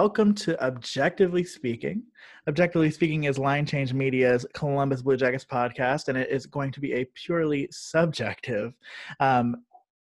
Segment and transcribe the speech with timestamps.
[0.00, 2.04] Welcome to Objectively Speaking.
[2.46, 6.78] Objectively Speaking is Line Change Media's Columbus Blue Jackets podcast, and it is going to
[6.78, 8.74] be a purely subjective,
[9.18, 9.56] um,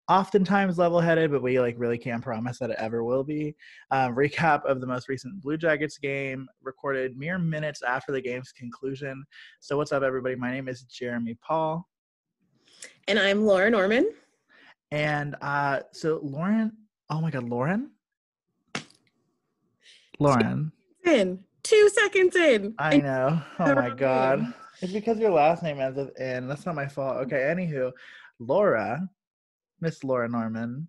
[0.10, 3.56] oftentimes level-headed, but we like really can't promise that it ever will be.
[3.90, 8.52] Um, recap of the most recent Blue Jackets game, recorded mere minutes after the game's
[8.52, 9.24] conclusion.
[9.62, 10.36] So, what's up, everybody?
[10.36, 11.88] My name is Jeremy Paul,
[13.08, 14.12] and I'm Laura Norman.
[14.92, 16.74] And uh, so, Lauren,
[17.10, 17.92] oh my God, Lauren
[20.20, 20.72] Lauren.
[21.06, 22.74] In two seconds in.
[22.80, 23.42] I know.
[23.60, 24.54] Oh my god.
[24.82, 26.48] It's because your last name ends with in.
[26.48, 27.18] That's not my fault.
[27.18, 27.54] Okay.
[27.56, 27.92] Anywho,
[28.40, 29.08] Laura,
[29.82, 30.88] Miss Laura Norman,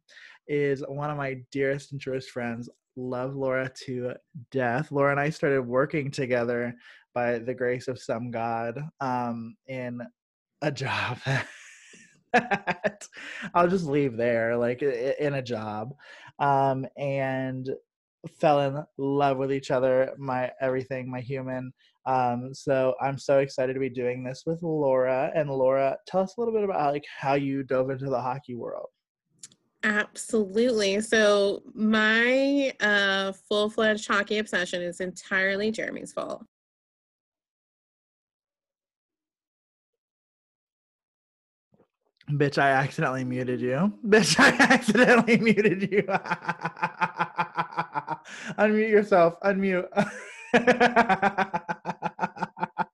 [0.49, 2.69] is one of my dearest and truest friends.
[2.97, 4.15] Love Laura to
[4.51, 4.91] death.
[4.91, 6.75] Laura and I started working together
[7.15, 10.01] by the grace of some God um, in
[10.63, 11.19] a job.
[13.55, 15.95] I'll just leave there, like in a job.
[16.39, 17.69] Um, and
[18.27, 21.73] fell in love with each other, my everything, my human.
[22.07, 25.33] Um, so I'm so excited to be doing this with Laura.
[25.35, 28.55] And Laura, tell us a little bit about like how you dove into the hockey
[28.55, 28.89] world.
[29.83, 31.01] Absolutely.
[31.01, 36.45] So my uh, full-fledged hockey obsession is entirely Jeremy's fault.
[42.31, 43.93] Bitch, I accidentally muted you.
[44.05, 46.03] Bitch, I accidentally muted you.
[48.59, 49.35] Unmute yourself.
[49.45, 49.87] Unmute.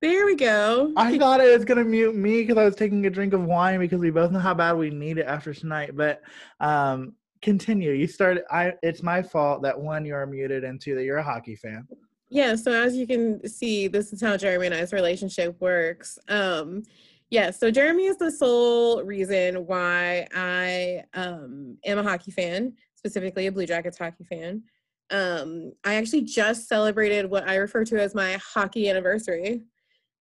[0.00, 0.92] there we go.
[0.96, 3.78] I thought it was gonna mute me because I was taking a drink of wine
[3.78, 5.92] because we both know how bad we need it after tonight.
[5.94, 6.20] But
[6.58, 7.92] um, continue.
[7.92, 8.42] You started.
[8.50, 8.72] I.
[8.82, 11.86] It's my fault that one you're muted and two that you're a hockey fan.
[12.28, 16.18] Yeah, so as you can see, this is how Jeremy and I's relationship works.
[16.28, 16.82] Um,
[17.30, 23.46] yeah, so Jeremy is the sole reason why I um, am a hockey fan, specifically
[23.46, 24.62] a Blue Jackets hockey fan.
[25.10, 29.62] Um, I actually just celebrated what I refer to as my hockey anniversary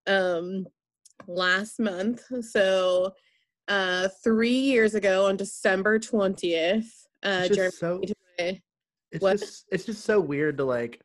[0.07, 0.67] um,
[1.27, 2.21] last month.
[2.41, 3.13] So
[3.67, 6.85] uh, three years ago on December 20th,
[7.23, 7.71] uh, Jeremy.
[7.71, 8.01] So,
[9.11, 11.01] it's, just, it's just so weird to like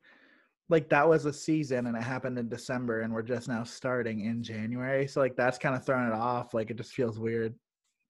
[0.70, 4.20] like that was a season and it happened in December and we're just now starting
[4.20, 5.06] in January.
[5.06, 6.54] So like that's kind of throwing it off.
[6.54, 7.54] Like it just feels weird.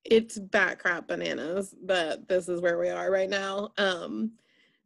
[0.04, 3.70] It's bat crap bananas, but this is where we are right now.
[3.78, 4.32] Um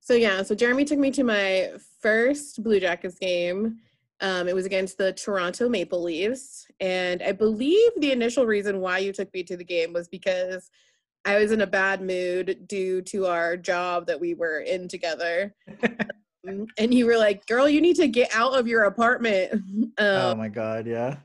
[0.00, 3.78] so yeah, so Jeremy took me to my first Blue Jackets game.
[4.20, 6.66] Um, it was against the Toronto Maple Leafs.
[6.78, 10.70] And I believe the initial reason why you took me to the game was because
[11.24, 15.54] I was in a bad mood due to our job that we were in together.
[16.44, 19.62] and you were like, "Girl, you need to get out of your apartment."
[19.96, 21.18] Um, oh my god, yeah.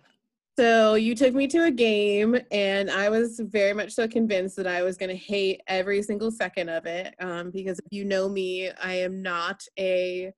[0.59, 4.67] So you took me to a game, and I was very much so convinced that
[4.67, 7.15] I was going to hate every single second of it.
[7.19, 10.33] Um, because if you know me, I am not a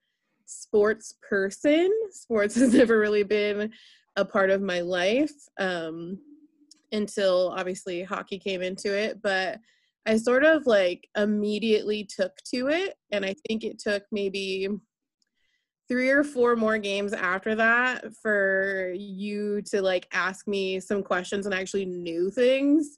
[0.45, 1.91] sports person.
[2.11, 3.71] Sports has never really been
[4.15, 6.19] a part of my life um,
[6.91, 9.21] until obviously hockey came into it.
[9.21, 9.59] But
[10.05, 12.95] I sort of like immediately took to it.
[13.11, 14.67] And I think it took maybe
[15.87, 21.45] three or four more games after that for you to like ask me some questions
[21.45, 22.97] and actually knew things.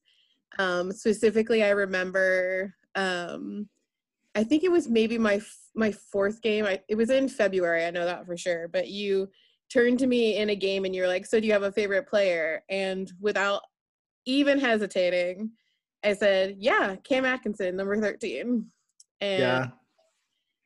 [0.60, 3.68] Um, specifically, I remember, um,
[4.36, 5.42] I think it was maybe my
[5.76, 6.66] my fourth game.
[6.66, 7.86] I, it was in February.
[7.86, 8.68] I know that for sure.
[8.68, 9.28] But you
[9.72, 12.08] turned to me in a game and you're like, "So do you have a favorite
[12.08, 13.64] player?" And without
[14.26, 15.52] even hesitating,
[16.04, 18.66] I said, yeah, Cam Atkinson, number 13.
[19.22, 19.68] And yeah.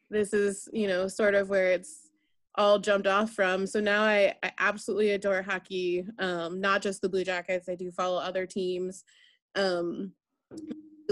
[0.10, 2.10] this is, you know, sort of where it's
[2.56, 3.68] all jumped off from.
[3.68, 7.70] So now I, I absolutely adore hockey, um, not just the Blue Jackets.
[7.70, 9.04] I do follow other teams.
[9.56, 10.14] Um,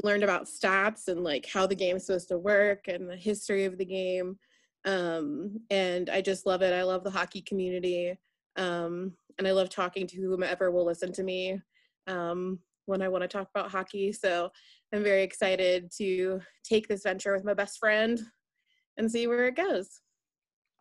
[0.03, 3.77] learned about stats and like how the game's supposed to work and the history of
[3.77, 4.37] the game.
[4.83, 6.73] Um, and I just love it.
[6.73, 8.17] I love the hockey community.
[8.57, 11.59] Um, and I love talking to whomever will listen to me.
[12.07, 14.11] Um, when I want to talk about hockey.
[14.11, 14.49] So
[14.93, 18.19] I'm very excited to take this venture with my best friend
[18.97, 20.01] and see where it goes.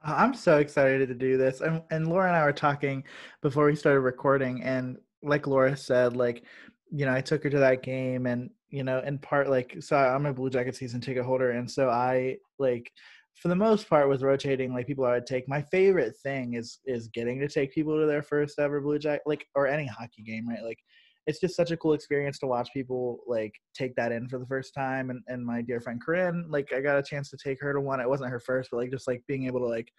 [0.04, 1.60] Uh, I'm so excited to do this.
[1.60, 3.04] And, and Laura and I were talking
[3.42, 6.44] before we started recording, and like Laura said, like,
[6.90, 9.96] you know, I took her to that game, and you know, in part, like, so
[9.96, 12.90] I'm a Blue Jacket season ticket holder, and so I like,
[13.34, 15.48] for the most part, was rotating like people I would take.
[15.48, 19.22] My favorite thing is is getting to take people to their first ever Blue Jacket,
[19.26, 20.62] like, or any hockey game, right?
[20.62, 20.78] Like,
[21.26, 24.46] it's just such a cool experience to watch people like take that in for the
[24.46, 25.10] first time.
[25.10, 27.80] And and my dear friend Corinne, like I got a chance to take her to
[27.80, 28.00] one.
[28.00, 29.90] It wasn't her first, but like just like being able to like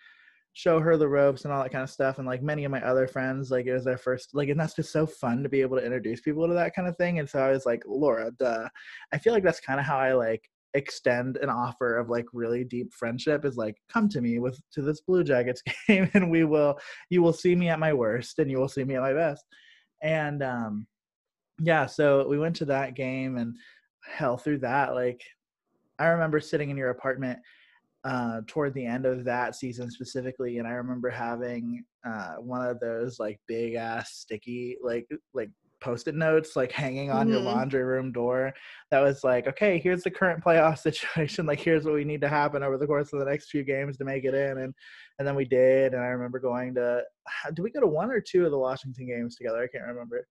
[0.53, 2.17] show her the ropes and all that kind of stuff.
[2.17, 4.73] And like many of my other friends, like it was their first, like, and that's
[4.73, 7.19] just so fun to be able to introduce people to that kind of thing.
[7.19, 8.69] And so I was like, Laura, duh.
[9.13, 10.41] I feel like that's kind of how I like
[10.75, 14.81] extend an offer of like really deep friendship is like come to me with to
[14.81, 16.77] this blue jackets game and we will
[17.09, 19.45] you will see me at my worst and you will see me at my best
[20.03, 20.85] and um
[21.59, 23.55] yeah so we went to that game and
[24.05, 25.21] hell through that like
[25.99, 27.39] i remember sitting in your apartment
[28.05, 32.79] uh, toward the end of that season specifically, and I remember having uh, one of
[32.79, 35.49] those like big ass sticky like like
[35.81, 37.33] post-it notes like hanging on mm-hmm.
[37.33, 38.53] your laundry room door
[38.89, 42.29] that was like okay here's the current playoff situation like here's what we need to
[42.29, 44.73] happen over the course of the next few games to make it in and
[45.19, 47.01] and then we did and i remember going to
[47.53, 50.25] did we go to one or two of the washington games together i can't remember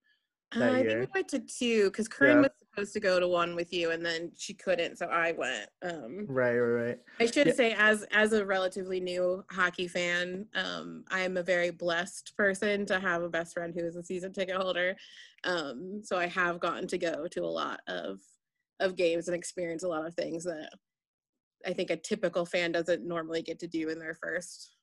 [0.57, 2.43] uh, I think we went to two because Corinne yeah.
[2.43, 5.69] was supposed to go to one with you, and then she couldn't, so I went.
[5.83, 6.99] Um, right, right, right.
[7.21, 7.53] I should yeah.
[7.53, 12.87] say, as as a relatively new hockey fan, um, I am a very blessed person
[12.87, 14.97] to have a best friend who is a season ticket holder.
[15.45, 18.21] Um, so I have gotten to go to a lot of
[18.81, 20.71] of games and experience a lot of things that
[21.67, 24.75] I think a typical fan doesn't normally get to do in their first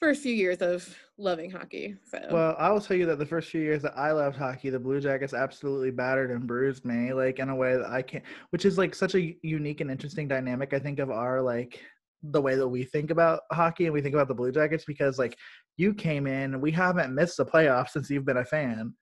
[0.00, 1.94] first few years of loving hockey.
[2.10, 2.18] So.
[2.30, 4.78] Well, I will tell you that the first few years that I loved hockey, the
[4.78, 8.64] Blue Jackets absolutely battered and bruised me, like in a way that I can't, which
[8.64, 10.72] is like such a unique and interesting dynamic.
[10.72, 11.80] I think of our like
[12.22, 15.18] the way that we think about hockey and we think about the Blue Jackets because
[15.18, 15.36] like
[15.76, 18.94] you came in, we haven't missed the playoffs since you've been a fan.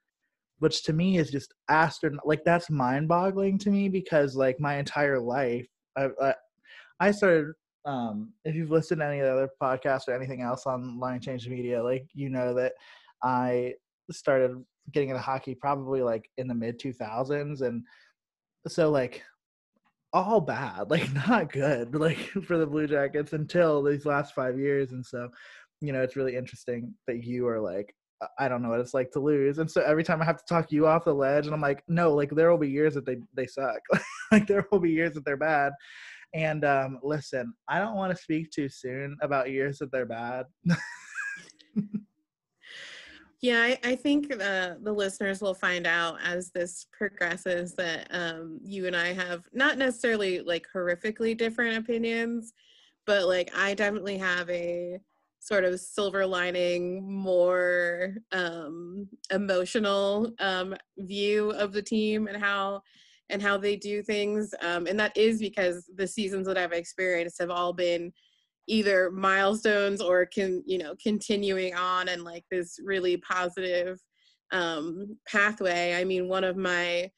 [0.60, 2.26] Which to me is just astronaut.
[2.26, 6.34] Like that's mind-boggling to me because like my entire life, I, I
[6.98, 7.52] I started
[7.88, 11.20] um, if you've listened to any of the other podcasts or anything else on Line
[11.20, 12.75] Change Media, like you know that
[13.25, 13.75] I
[14.11, 14.62] started
[14.93, 17.82] getting into hockey probably like in the mid 2000s, and
[18.67, 19.23] so like
[20.12, 24.93] all bad, like not good, like for the Blue Jackets until these last five years,
[24.93, 25.31] and so
[25.81, 27.94] you know it's really interesting that you are like
[28.38, 29.58] I don't know what it's like to lose.
[29.58, 31.85] And so every time I have to talk you off the ledge, and I'm like,
[31.88, 33.81] no, like there will be years that they they suck.
[34.32, 35.73] like there will be years that they're bad.
[36.34, 40.46] And um, listen, I don't want to speak too soon about years that they're bad.
[43.40, 48.58] yeah, I, I think uh, the listeners will find out as this progresses that um,
[48.62, 52.52] you and I have not necessarily like horrifically different opinions,
[53.06, 54.98] but like I definitely have a
[55.40, 62.82] sort of silver lining, more um, emotional um, view of the team and how
[63.30, 64.54] and how they do things.
[64.62, 68.12] Um, and that is because the seasons that I've experienced have all been
[68.66, 73.98] either milestones or can you know continuing on and like this really positive
[74.52, 75.94] um, pathway.
[75.94, 77.10] I mean, one of my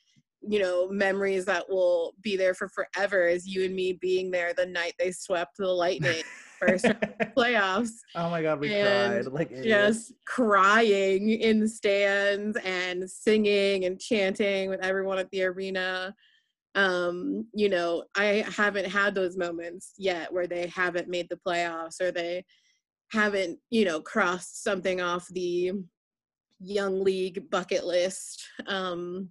[0.42, 4.54] you know memories that will be there for forever is you and me being there
[4.54, 6.22] the night they swept the Lightning
[6.60, 6.84] first
[7.36, 7.90] playoffs.
[8.14, 14.68] Oh my god, we cried like just crying in the stands and singing and chanting
[14.68, 16.14] with everyone at the arena.
[16.74, 22.00] Um, you know, I haven't had those moments yet where they haven't made the playoffs
[22.00, 22.44] or they
[23.10, 25.72] haven't, you know, crossed something off the
[26.60, 28.46] young league bucket list.
[28.66, 29.30] Um,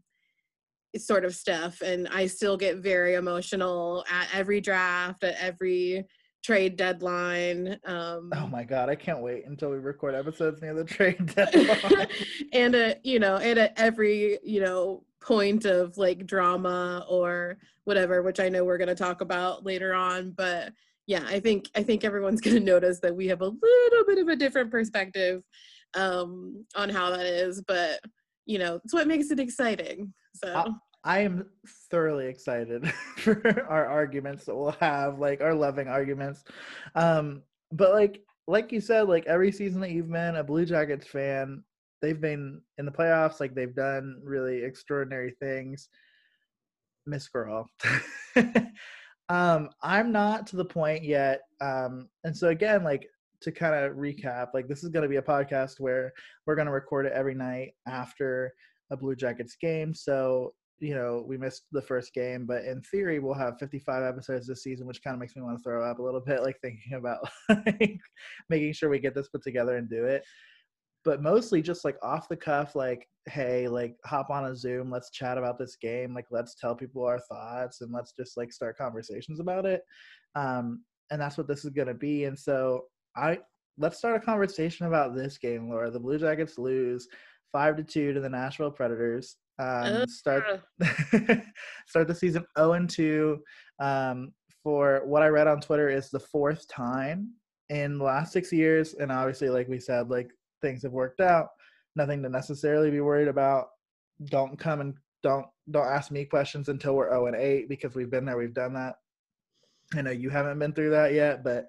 [0.97, 6.03] sort of stuff and i still get very emotional at every draft at every
[6.43, 7.79] trade deadline.
[7.85, 12.07] Um, oh my god, I can't wait until we record episodes near the trade deadline.
[12.53, 18.21] and at you know, and at every you know point of like drama or whatever,
[18.21, 20.31] which I know we're going to talk about later on.
[20.31, 20.73] But
[21.07, 24.19] yeah, I think I think everyone's going to notice that we have a little bit
[24.19, 25.43] of a different perspective
[25.95, 27.61] um, on how that is.
[27.67, 27.99] But
[28.45, 30.13] you know, it's what makes it exciting.
[30.33, 30.75] So.
[31.03, 31.45] I am
[31.89, 36.43] thoroughly excited for our arguments that we'll have, like our loving arguments.
[36.95, 41.07] Um, but like like you said, like every season that you've been a Blue Jackets
[41.07, 41.63] fan,
[42.01, 45.87] they've been in the playoffs, like they've done really extraordinary things.
[47.05, 47.69] Miss Girl.
[49.29, 51.41] um, I'm not to the point yet.
[51.61, 53.07] Um, and so again, like
[53.41, 56.11] to kind of recap, like this is gonna be a podcast where
[56.45, 58.51] we're gonna record it every night after
[58.91, 59.93] a Blue Jackets game.
[59.93, 64.47] So you know, we missed the first game, but in theory, we'll have 55 episodes
[64.47, 66.57] this season, which kind of makes me want to throw up a little bit, like
[66.61, 67.19] thinking about
[67.49, 67.99] like,
[68.49, 70.23] making sure we get this put together and do it.
[71.05, 75.11] But mostly just like off the cuff, like, hey, like hop on a Zoom, let's
[75.11, 78.77] chat about this game, like let's tell people our thoughts and let's just like start
[78.77, 79.81] conversations about it.
[80.35, 82.25] Um, and that's what this is gonna be.
[82.25, 83.39] And so I
[83.77, 85.89] let's start a conversation about this game, Laura.
[85.89, 87.07] The Blue Jackets lose
[87.51, 89.37] five to two to the Nashville Predators.
[89.59, 90.61] Um, start
[91.87, 93.39] start the season 0 and 2.
[93.79, 97.33] Um, for what I read on Twitter is the fourth time
[97.69, 101.47] in the last six years, and obviously, like we said, like things have worked out.
[101.95, 103.67] Nothing to necessarily be worried about.
[104.25, 108.09] Don't come and don't don't ask me questions until we're 0 and 8 because we've
[108.09, 108.95] been there, we've done that.
[109.95, 111.67] I know you haven't been through that yet, but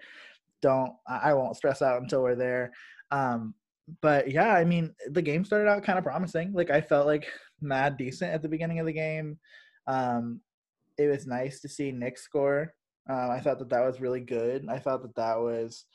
[0.63, 2.73] don't I won't stress out until we're there.
[3.11, 3.55] Um,
[4.01, 6.53] but yeah, I mean, the game started out kind of promising.
[6.53, 7.27] Like I felt like
[7.63, 9.39] mad decent at the beginning of the game.
[9.87, 10.41] Um,
[10.99, 12.75] it was nice to see Nick score.
[13.09, 14.67] Um, I thought that that was really good.
[14.69, 15.87] I thought that that was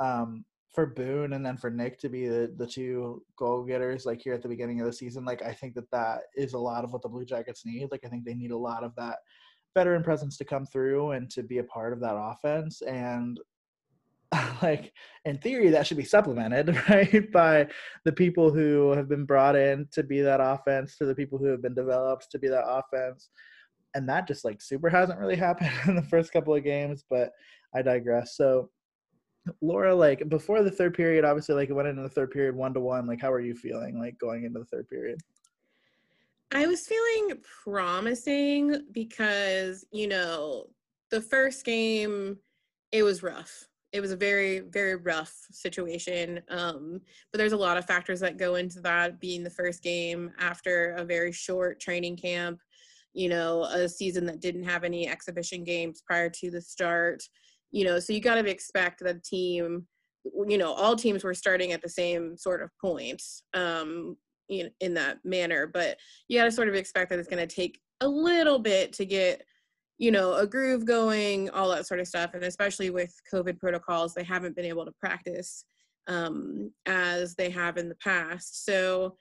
[0.00, 0.44] um,
[0.74, 4.34] for Boone and then for Nick to be the, the two goal getters like here
[4.34, 5.24] at the beginning of the season.
[5.24, 7.88] Like I think that that is a lot of what the Blue Jackets need.
[7.90, 9.18] Like I think they need a lot of that
[9.74, 12.82] veteran presence to come through and to be a part of that offense.
[12.82, 13.38] And
[14.62, 14.92] like
[15.24, 17.66] in theory that should be supplemented right by
[18.04, 21.46] the people who have been brought in to be that offense to the people who
[21.46, 23.30] have been developed to be that offense.
[23.94, 27.30] And that just like super hasn't really happened in the first couple of games but
[27.74, 28.36] i digress.
[28.36, 28.70] So
[29.62, 32.74] laura like before the third period obviously like it went into the third period one
[32.74, 33.06] to one.
[33.06, 35.18] Like how are you feeling like going into the third period?
[36.50, 40.66] I was feeling promising because you know
[41.10, 42.38] the first game
[42.92, 47.00] it was rough it was a very very rough situation um,
[47.32, 50.92] but there's a lot of factors that go into that being the first game after
[50.92, 52.60] a very short training camp
[53.14, 57.22] you know a season that didn't have any exhibition games prior to the start
[57.70, 59.86] you know so you got to expect that team
[60.46, 63.22] you know all teams were starting at the same sort of point
[63.54, 64.16] um,
[64.48, 65.96] in, in that manner but
[66.28, 69.04] you got to sort of expect that it's going to take a little bit to
[69.04, 69.42] get
[69.98, 72.34] you know, a groove going, all that sort of stuff.
[72.34, 75.64] And especially with COVID protocols, they haven't been able to practice
[76.06, 78.64] um, as they have in the past.
[78.64, 79.16] So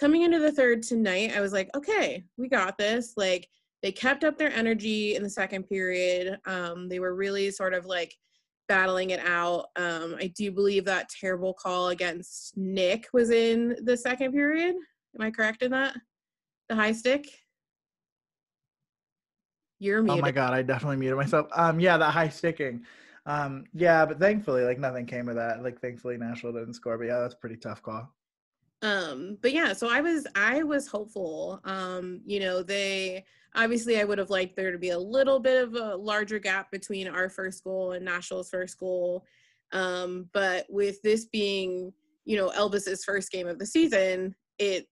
[0.00, 3.12] coming into the third tonight, I was like, okay, we got this.
[3.16, 3.46] Like
[3.82, 6.38] they kept up their energy in the second period.
[6.46, 8.14] Um, they were really sort of like
[8.68, 9.66] battling it out.
[9.76, 14.74] Um, I do believe that terrible call against Nick was in the second period.
[15.14, 15.94] Am I correct in that?
[16.70, 17.28] The high stick?
[19.82, 20.20] You're muted.
[20.20, 21.48] Oh my god, I definitely muted myself.
[21.56, 22.84] Um, yeah, that high sticking.
[23.26, 25.64] Um, yeah, but thankfully, like nothing came of that.
[25.64, 26.96] Like thankfully, Nashville didn't score.
[26.96, 28.14] But yeah, that's pretty tough call.
[28.82, 31.60] Um, but yeah, so I was I was hopeful.
[31.64, 33.24] Um, you know, they
[33.56, 36.70] obviously I would have liked there to be a little bit of a larger gap
[36.70, 39.24] between our first goal and Nashville's first goal.
[39.72, 41.92] Um, but with this being,
[42.24, 44.86] you know, Elvis's first game of the season, it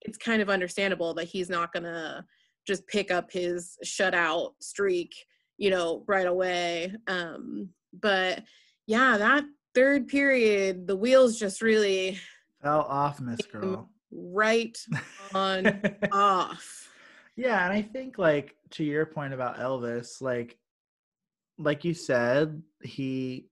[0.00, 2.24] it's kind of understandable that he's not gonna
[2.66, 5.14] just pick up his shutout streak,
[5.58, 6.92] you know, right away.
[7.06, 8.42] Um, but
[8.86, 9.44] yeah, that
[9.74, 12.18] third period, the wheels just really
[12.62, 13.90] fell off, Miss Girl.
[14.10, 14.76] Right
[15.34, 15.80] on
[16.12, 16.90] off.
[17.36, 20.56] Yeah, and I think like to your point about Elvis, like
[21.58, 23.48] like you said, he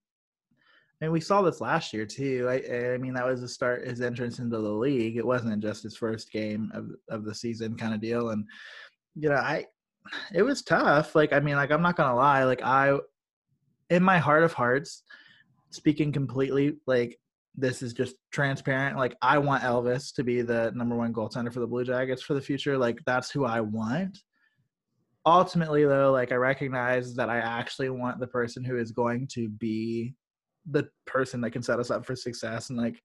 [1.00, 2.46] I mean, we saw this last year too.
[2.48, 5.16] I, I mean, that was the start his entrance into the league.
[5.16, 8.46] It wasn't just his first game of of the season kind of deal, and
[9.14, 9.66] you know, I
[10.34, 11.14] it was tough.
[11.14, 12.98] Like, I mean, like I'm not gonna lie, like I
[13.90, 15.02] in my heart of hearts,
[15.70, 17.18] speaking completely like
[17.54, 18.96] this is just transparent.
[18.96, 22.34] Like I want Elvis to be the number one goaltender for the Blue Jackets for
[22.34, 22.78] the future.
[22.78, 24.18] Like that's who I want.
[25.26, 29.48] Ultimately though, like I recognize that I actually want the person who is going to
[29.48, 30.14] be
[30.70, 33.00] the person that can set us up for success and like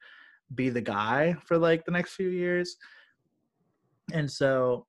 [0.56, 2.78] be the guy for like the next few years.
[4.14, 4.86] And so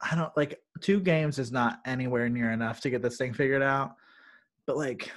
[0.00, 3.62] I don't like two games is not anywhere near enough to get this thing figured
[3.62, 3.94] out.
[4.66, 5.10] But like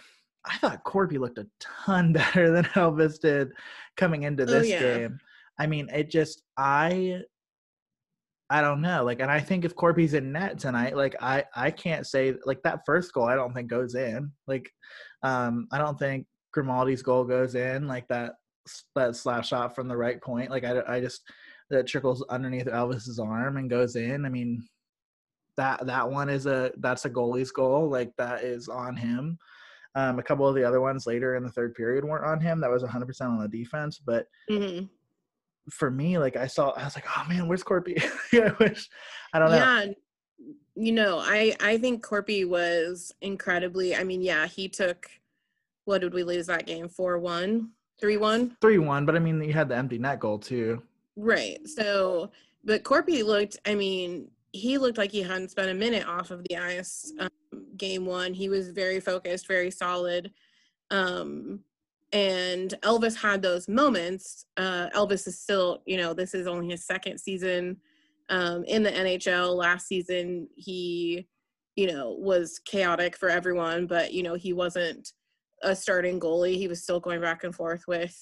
[0.46, 3.52] I thought Korpi looked a ton better than Elvis did
[3.98, 4.80] coming into oh, this oh, yeah.
[4.80, 5.20] game.
[5.60, 7.22] I mean, it just I
[8.50, 9.04] I don't know.
[9.04, 12.62] Like and I think if Korpi's in net tonight, like I I can't say like
[12.64, 14.32] that first goal I don't think goes in.
[14.48, 14.70] Like
[15.24, 18.34] um I don't think Grimaldi's goal goes in like that
[18.96, 20.50] that slap shot from the right point.
[20.50, 21.22] Like I I just
[21.72, 24.26] that trickles underneath Elvis's arm and goes in.
[24.26, 24.64] I mean,
[25.58, 27.90] that that one is a that's a goalie's goal.
[27.90, 29.38] Like that is on him.
[29.96, 32.62] Um, a couple of the other ones later in the third period weren't on him.
[32.62, 34.00] That was 100% on the defense.
[34.00, 34.86] But mm-hmm.
[35.70, 38.02] for me, like I saw, I was like, oh man, where's Korpi?
[38.34, 38.90] I wish,
[39.34, 39.58] I don't know.
[39.58, 39.86] Yeah,
[40.76, 43.96] you know, I I think Korpi was incredibly.
[43.96, 45.10] I mean, yeah, he took.
[45.86, 46.88] What did we lose that game?
[46.88, 49.06] Four one, three one, three one.
[49.06, 50.82] But I mean, you had the empty net goal too.
[51.16, 51.60] Right.
[51.68, 52.32] So,
[52.64, 53.58] but Korpi looked.
[53.66, 57.30] I mean, he looked like he hadn't spent a minute off of the ice um,
[57.78, 58.34] game one.
[58.34, 60.32] He was very focused, very solid.
[60.90, 61.62] Um,
[62.14, 64.46] and Elvis had those moments.
[64.58, 67.78] Uh, Elvis is still, you know, this is only his second season
[68.30, 69.56] um, in the NHL.
[69.56, 71.28] Last season, he,
[71.76, 75.14] you know, was chaotic for everyone, but you know, he wasn't
[75.64, 76.58] a starting goalie.
[76.58, 78.18] He was still going back and forth with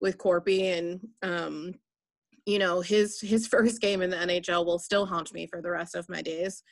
[0.00, 1.74] with Korpi, and um,
[2.48, 5.70] you know his his first game in the NHL will still haunt me for the
[5.70, 6.62] rest of my days.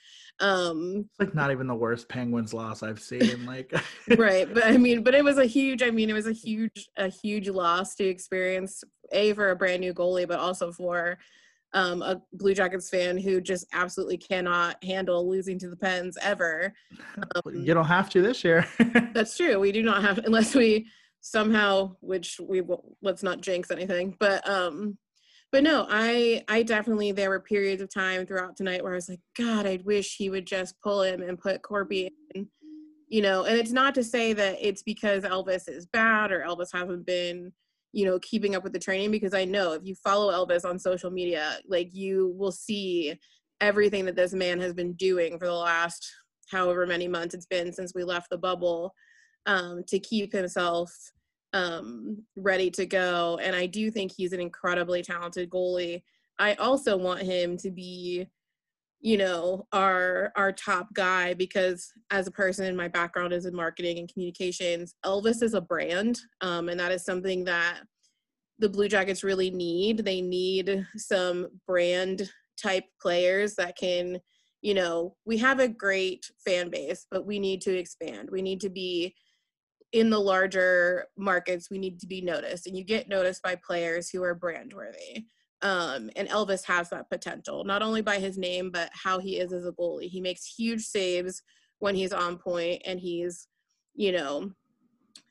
[0.40, 3.44] Um It's like not even the worst Penguins loss I've seen.
[3.44, 3.72] Like
[4.16, 5.82] right, but I mean, but it was a huge.
[5.82, 8.82] I mean, it was a huge a huge loss to experience.
[9.12, 11.18] A for a brand new goalie, but also for
[11.72, 16.72] um, a Blue Jackets fan who just absolutely cannot handle losing to the Pens ever.
[17.16, 18.66] Um, you don't have to this year.
[19.12, 19.58] that's true.
[19.58, 20.86] We do not have unless we
[21.20, 24.96] somehow, which we will, let's not jinx anything, but um,
[25.52, 29.08] but no, I I definitely there were periods of time throughout tonight where I was
[29.08, 32.48] like, God, I wish he would just pull him and put Korpi in,
[33.08, 33.44] you know.
[33.44, 37.52] And it's not to say that it's because Elvis is bad or Elvis hasn't been,
[37.92, 40.78] you know, keeping up with the training because I know if you follow Elvis on
[40.78, 43.18] social media, like you will see
[43.60, 46.06] everything that this man has been doing for the last
[46.50, 48.92] however many months it's been since we left the bubble
[49.46, 50.92] um, to keep himself
[51.56, 53.38] um, ready to go.
[53.42, 56.02] And I do think he's an incredibly talented goalie.
[56.38, 58.26] I also want him to be,
[59.00, 63.98] you know, our our top guy because as a person, my background is in marketing
[63.98, 64.94] and communications.
[65.04, 67.80] Elvis is a brand, um, and that is something that
[68.58, 70.04] the Blue Jackets really need.
[70.04, 74.18] They need some brand type players that can,
[74.60, 78.28] you know, we have a great fan base, but we need to expand.
[78.30, 79.14] We need to be
[79.96, 84.10] in the larger markets we need to be noticed and you get noticed by players
[84.10, 85.24] who are brand worthy.
[85.62, 89.54] Um, and elvis has that potential not only by his name but how he is
[89.54, 90.10] as a goalie.
[90.10, 91.42] He makes huge saves
[91.78, 93.48] when he's on point and he's
[93.94, 94.50] you know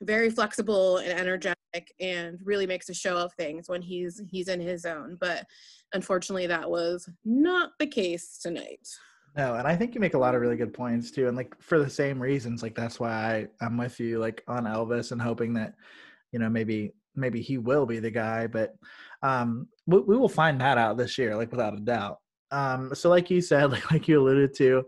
[0.02, 1.56] very flexible and energetic
[2.00, 5.16] and really makes a show of things when he's he's in his zone.
[5.22, 5.46] But
[5.94, 8.88] unfortunately that was not the case tonight
[9.38, 11.28] no, and I think you make a lot of really good points too.
[11.28, 13.10] And like for the same reasons, like that's why
[13.62, 15.74] I, I'm with you like on Elvis and hoping that,
[16.32, 18.48] you know, maybe maybe he will be the guy.
[18.48, 18.76] But
[19.24, 22.20] um we, we will find that out this year, like without a doubt.
[22.52, 24.86] Um so like you said, like like you alluded to,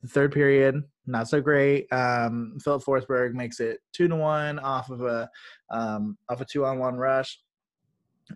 [0.00, 1.86] the third period, not so great.
[1.92, 5.28] Um Filip Forsberg makes it two to one off of a
[5.70, 7.38] um off a two on one rush.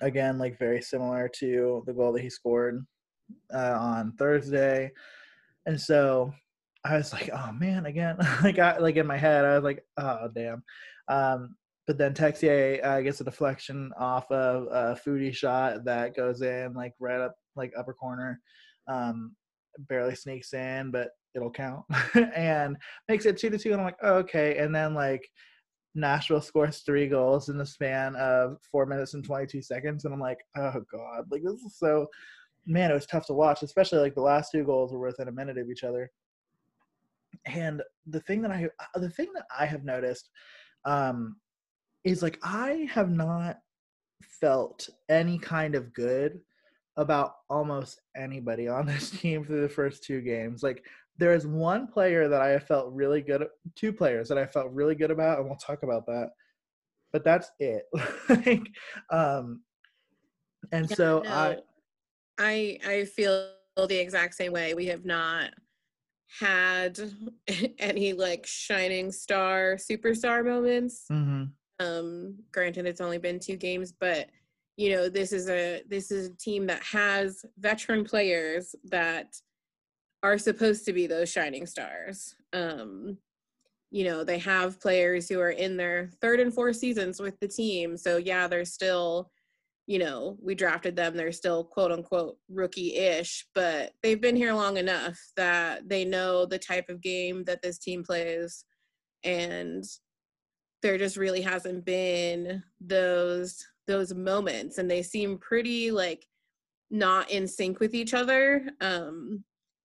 [0.02, 2.84] Again, like very similar to the goal that he scored
[3.54, 4.90] uh, on Thursday.
[5.66, 6.32] And so
[6.84, 8.16] I was like, oh man, again.
[8.42, 10.62] like I like in my head, I was like, oh damn.
[11.08, 16.40] Um, but then Texier uh, gets a deflection off of a Foudy shot that goes
[16.40, 18.40] in like right up like upper corner.
[18.88, 19.34] Um,
[19.88, 21.84] barely sneaks in, but it'll count
[22.34, 22.76] and
[23.08, 23.72] makes it two to two.
[23.72, 24.58] And I'm like, oh, okay.
[24.58, 25.28] And then like
[25.94, 30.04] Nashville scores three goals in the span of four minutes and 22 seconds.
[30.04, 32.06] And I'm like, oh God, like this is so
[32.66, 35.32] man, it was tough to watch, especially like the last two goals were within a
[35.32, 36.10] minute of each other.
[37.46, 40.30] And the thing that I uh, the thing that I have noticed
[40.84, 41.36] um,
[42.04, 43.58] is like I have not
[44.22, 46.40] felt any kind of good
[46.96, 50.62] about almost anybody on this team through the first two games.
[50.62, 50.84] Like
[51.18, 54.72] there is one player that I have felt really good two players that I felt
[54.72, 56.30] really good about and we'll talk about that.
[57.12, 57.84] But that's it.
[58.28, 58.68] like
[59.10, 59.62] um
[60.72, 61.30] and yeah, so no.
[61.30, 61.56] I
[62.38, 64.74] I I feel the exact same way.
[64.74, 65.50] We have not
[66.40, 66.98] had
[67.78, 71.04] any like shining star superstar moments.
[71.10, 71.44] Mm-hmm.
[71.80, 74.30] Um, granted, it's only been two games, but
[74.76, 79.36] you know this is a this is a team that has veteran players that
[80.22, 82.34] are supposed to be those shining stars.
[82.52, 83.18] Um,
[83.90, 87.48] you know they have players who are in their third and fourth seasons with the
[87.48, 89.30] team, so yeah, they're still
[89.86, 94.52] you know, we drafted them, they're still quote unquote rookie ish, but they've been here
[94.52, 98.64] long enough that they know the type of game that this team plays.
[99.24, 99.84] And
[100.84, 106.26] there just really hasn't been those those moments and they seem pretty like
[106.90, 109.42] not in sync with each other um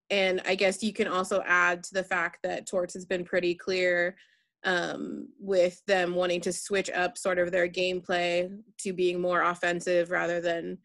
[0.10, 3.56] and i guess you can also add to the fact that torts has been pretty
[3.56, 4.16] clear
[4.66, 10.12] um, with them wanting to switch up sort of their gameplay to being more offensive
[10.12, 10.78] rather than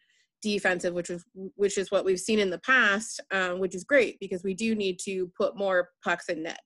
[0.43, 1.25] defensive, which is
[1.57, 4.75] which is what we've seen in the past, um, which is great because we do
[4.75, 6.61] need to put more pucks in net.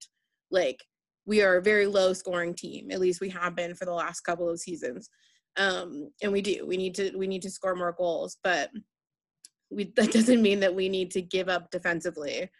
[0.51, 0.83] Like
[1.27, 4.21] we are a very low scoring team, at least we have been for the last
[4.21, 5.09] couple of seasons,
[5.57, 6.67] um, and we do.
[6.67, 8.71] We need to we need to score more goals, but
[9.71, 12.51] we that doesn't mean that we need to give up defensively.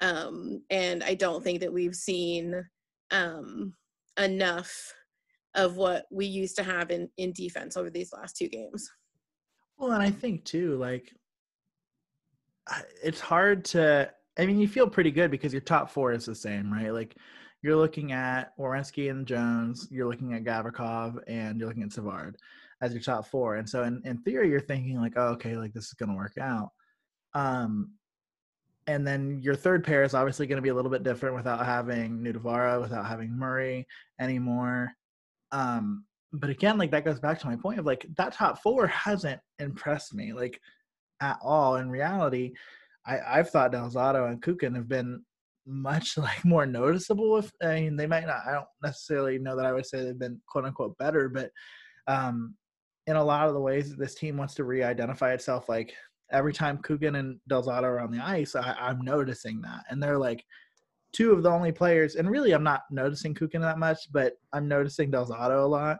[0.00, 2.64] Um, and I don't think that we've seen
[3.10, 3.74] um,
[4.18, 4.92] enough
[5.54, 8.90] of what we used to have in in defense over these last two games.
[9.78, 11.12] Well, and I think too, like
[13.02, 14.10] it's hard to.
[14.38, 16.92] I mean, you feel pretty good because your top four is the same, right?
[16.92, 17.16] Like
[17.62, 22.36] you're looking at Werenski and Jones, you're looking at Gavrikov, and you're looking at Savard.
[22.82, 23.56] as your top four.
[23.56, 26.16] And so in, in theory, you're thinking like, oh, okay, like this is going to
[26.16, 26.68] work out.
[27.32, 27.92] Um,
[28.86, 31.64] and then your third pair is obviously going to be a little bit different without
[31.64, 33.86] having Nutivaara, without having Murray
[34.20, 34.92] anymore.
[35.52, 38.86] Um, but again, like that goes back to my point of like that top four
[38.88, 40.60] hasn't impressed me like
[41.20, 41.76] at all.
[41.76, 42.52] In reality,
[43.06, 45.24] I, I've thought Del Zotto and Kukan have been
[45.66, 47.38] much like more noticeable.
[47.38, 50.18] If I mean they might not, I don't necessarily know that I would say they've
[50.18, 51.50] been quote unquote better, but
[52.06, 52.54] um,
[53.06, 55.94] in a lot of the ways that this team wants to re-identify itself, like
[56.32, 60.02] every time Kukan and Del Zotto are on the ice, I, I'm noticing that, and
[60.02, 60.44] they're like
[61.12, 62.16] two of the only players.
[62.16, 65.98] And really, I'm not noticing Kukan that much, but I'm noticing Del Zotto a lot.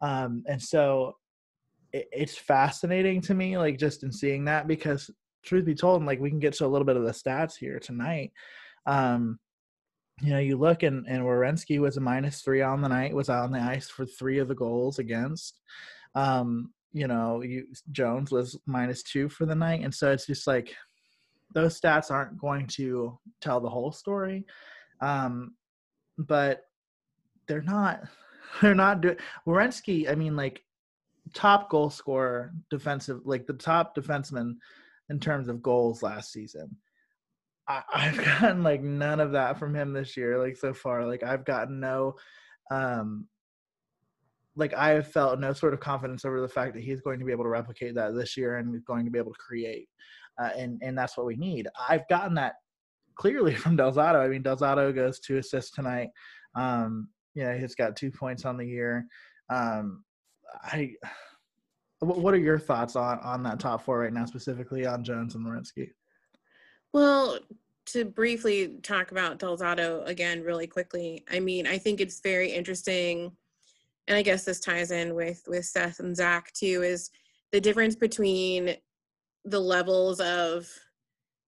[0.00, 1.16] Um, and so
[1.92, 5.10] it, it's fascinating to me, like just in seeing that, because
[5.44, 7.78] truth be told, like we can get to a little bit of the stats here
[7.78, 8.32] tonight.
[8.86, 9.38] Um,
[10.20, 13.28] you know, you look and and Werenski was a minus three on the night, was
[13.28, 15.60] on the ice for three of the goals against.
[16.14, 20.46] Um, you know, you Jones was minus two for the night, and so it's just
[20.46, 20.74] like
[21.52, 24.46] those stats aren't going to tell the whole story,
[25.00, 25.54] um,
[26.16, 26.62] but
[27.46, 28.00] they're not.
[28.62, 29.16] They're not doing
[29.48, 30.08] Werenski.
[30.08, 30.62] I mean, like
[31.32, 34.58] top goal scorer, defensive, like the top defenseman
[35.10, 36.76] in terms of goals last season.
[37.66, 41.04] I, have gotten like none of that from him this year, like so far.
[41.04, 42.14] Like I've gotten no
[42.70, 43.26] um
[44.56, 47.24] like I have felt no sort of confidence over the fact that he's going to
[47.24, 49.88] be able to replicate that this year and going to be able to create.
[50.40, 51.68] Uh, and and that's what we need.
[51.88, 52.54] I've gotten that
[53.16, 54.24] clearly from Del Zotto.
[54.24, 56.08] I mean, Del Zotto goes two assists tonight.
[56.54, 59.06] Um, you know, he's got two points on the year.
[59.50, 60.04] Um,
[60.62, 60.92] I,
[62.00, 65.46] what are your thoughts on on that top four right now, specifically on Jones and
[65.46, 65.90] Werenski?
[66.92, 67.38] Well,
[67.86, 71.24] to briefly talk about Del Zotto again, really quickly.
[71.30, 73.32] I mean, I think it's very interesting,
[74.08, 76.82] and I guess this ties in with with Seth and Zach too.
[76.82, 77.10] Is
[77.52, 78.76] the difference between
[79.44, 80.68] the levels of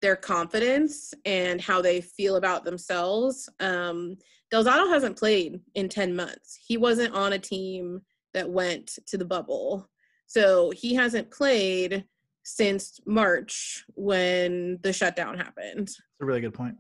[0.03, 3.49] their confidence and how they feel about themselves.
[3.61, 4.17] Um,
[4.53, 6.59] hasn't played in 10 months.
[6.67, 8.03] He wasn't on a team
[8.35, 9.89] that went to the bubble.
[10.27, 12.05] So he hasn't played
[12.45, 15.89] since March when the shutdown happened.
[15.89, 16.77] That's a really good point.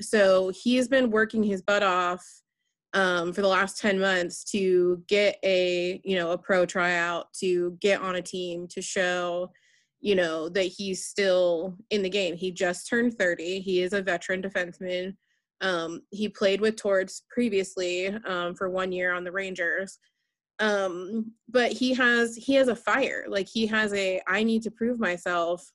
[0.00, 2.24] So he's been working his butt off
[2.94, 7.76] um, for the last 10 months to get a, you know, a pro tryout, to
[7.80, 9.50] get on a team, to show,
[10.00, 12.36] you know, that he's still in the game.
[12.36, 13.60] He just turned 30.
[13.60, 15.16] He is a veteran defenseman.
[15.60, 19.98] Um, he played with Torts previously um, for one year on the Rangers
[20.60, 24.70] um but he has he has a fire like he has a i need to
[24.70, 25.72] prove myself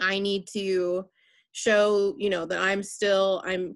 [0.00, 1.04] i need to
[1.52, 3.74] show you know that i'm still i'm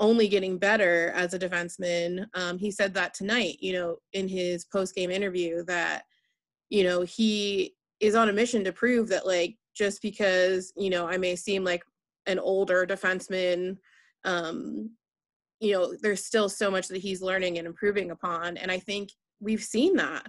[0.00, 4.64] only getting better as a defenseman um he said that tonight you know in his
[4.66, 6.04] post game interview that
[6.70, 11.06] you know he is on a mission to prove that like just because you know
[11.06, 11.82] i may seem like
[12.26, 13.76] an older defenseman
[14.24, 14.90] um
[15.60, 19.10] you know there's still so much that he's learning and improving upon and i think
[19.40, 20.26] we've seen that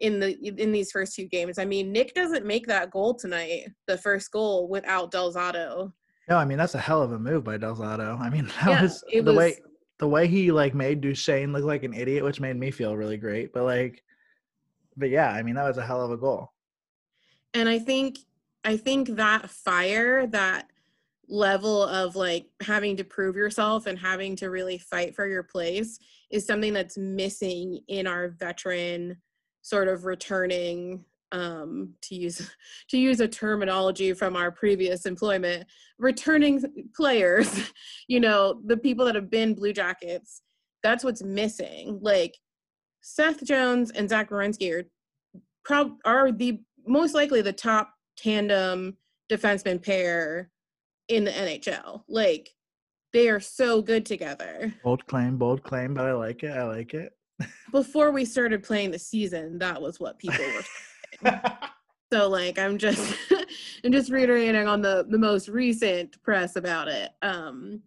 [0.00, 1.58] in the in these first two games.
[1.58, 5.92] I mean, Nick doesn't make that goal tonight, the first goal without Del Zotto.
[6.30, 8.18] No, I mean that's a hell of a move by Del Zotto.
[8.20, 9.56] I mean, that yeah, was the was, way
[9.98, 13.16] the way he like made Duchene look like an idiot, which made me feel really
[13.16, 13.52] great.
[13.52, 14.02] But like,
[14.96, 16.52] but yeah, I mean that was a hell of a goal.
[17.52, 18.18] And I think
[18.64, 20.70] I think that fire, that
[21.28, 25.98] level of like having to prove yourself and having to really fight for your place
[26.30, 29.16] is something that's missing in our veteran
[29.62, 32.50] sort of returning um, to use
[32.90, 35.66] to use a terminology from our previous employment
[35.98, 36.62] returning
[36.94, 37.72] players
[38.08, 40.42] you know the people that have been blue jackets
[40.82, 42.36] that's what's missing like
[43.02, 44.84] seth jones and zach Werenski are
[45.64, 48.96] prob- are the most likely the top tandem
[49.30, 50.50] defenseman pair
[51.08, 52.50] in the nhl like
[53.12, 54.72] they are so good together.
[54.84, 56.52] Bold claim, bold claim, but I like it.
[56.56, 57.12] I like it.
[57.72, 60.64] Before we started playing the season, that was what people were.
[62.12, 63.16] So like I'm just
[63.84, 67.10] I'm just reiterating on the the most recent press about it.
[67.22, 67.82] Um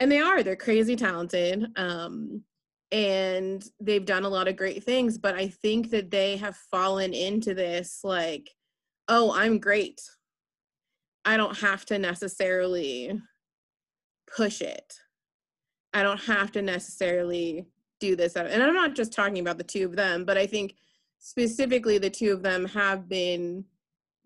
[0.00, 1.66] and they are they're crazy talented.
[1.76, 2.42] Um
[2.90, 7.14] and they've done a lot of great things, but I think that they have fallen
[7.14, 8.50] into this like
[9.08, 10.00] oh, I'm great.
[11.24, 13.20] I don't have to necessarily
[14.34, 14.94] push it.
[15.92, 17.66] I don't have to necessarily
[18.00, 18.36] do this.
[18.36, 20.74] And I'm not just talking about the two of them, but I think
[21.22, 23.64] specifically the two of them have been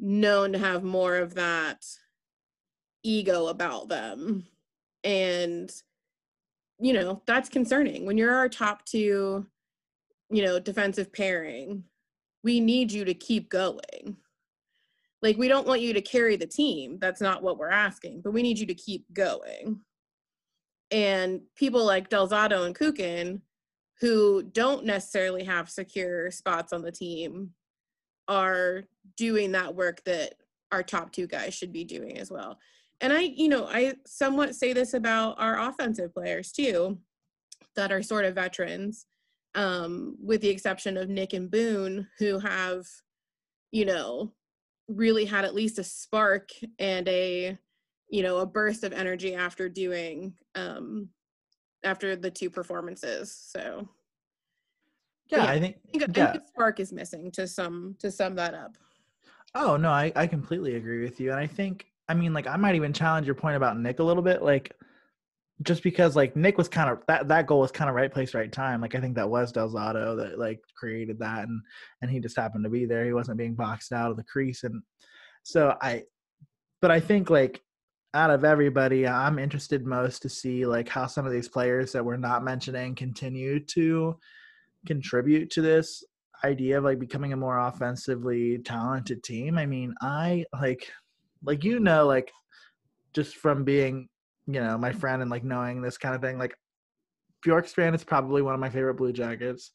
[0.00, 1.84] known to have more of that
[3.02, 4.46] ego about them.
[5.04, 5.70] And,
[6.80, 8.06] you know, that's concerning.
[8.06, 9.46] When you're our top two,
[10.30, 11.84] you know, defensive pairing,
[12.42, 14.16] we need you to keep going.
[15.20, 16.98] Like we don't want you to carry the team.
[16.98, 19.80] That's not what we're asking, but we need you to keep going.
[20.90, 23.40] And people like Del Zotto and Kukan,
[24.00, 27.50] who don't necessarily have secure spots on the team,
[28.28, 28.84] are
[29.16, 30.34] doing that work that
[30.72, 32.58] our top two guys should be doing as well.
[33.00, 36.98] And I, you know, I somewhat say this about our offensive players too,
[37.76, 39.06] that are sort of veterans,
[39.54, 42.84] um, with the exception of Nick and Boone, who have,
[43.70, 44.32] you know,
[44.88, 47.56] really had at least a spark and a,
[48.08, 51.08] you know, a burst of energy after doing, um,
[51.86, 53.34] after the two performances.
[53.50, 53.88] So,
[55.28, 56.28] yeah, yeah I think, I think, yeah.
[56.28, 58.76] I think spark is missing to sum to sum that up.
[59.54, 61.30] Oh no, I, I completely agree with you.
[61.30, 64.04] And I think I mean like I might even challenge your point about Nick a
[64.04, 64.42] little bit.
[64.42, 64.74] Like
[65.62, 68.34] just because like Nick was kind of that that goal was kind of right place,
[68.34, 68.80] right time.
[68.82, 71.62] Like I think that was Del Zotto that like created that and
[72.02, 73.06] and he just happened to be there.
[73.06, 74.64] He wasn't being boxed out of the crease.
[74.64, 74.82] And
[75.42, 76.02] so I
[76.82, 77.62] but I think like
[78.16, 82.04] out of everybody, I'm interested most to see like how some of these players that
[82.04, 84.16] we're not mentioning continue to
[84.86, 86.02] contribute to this
[86.42, 89.58] idea of like becoming a more offensively talented team.
[89.58, 90.90] I mean, I like
[91.44, 92.32] like you know like
[93.12, 94.08] just from being
[94.46, 96.56] you know my friend and like knowing this kind of thing like
[97.46, 99.72] Bjorkstrand is probably one of my favorite Blue Jackets.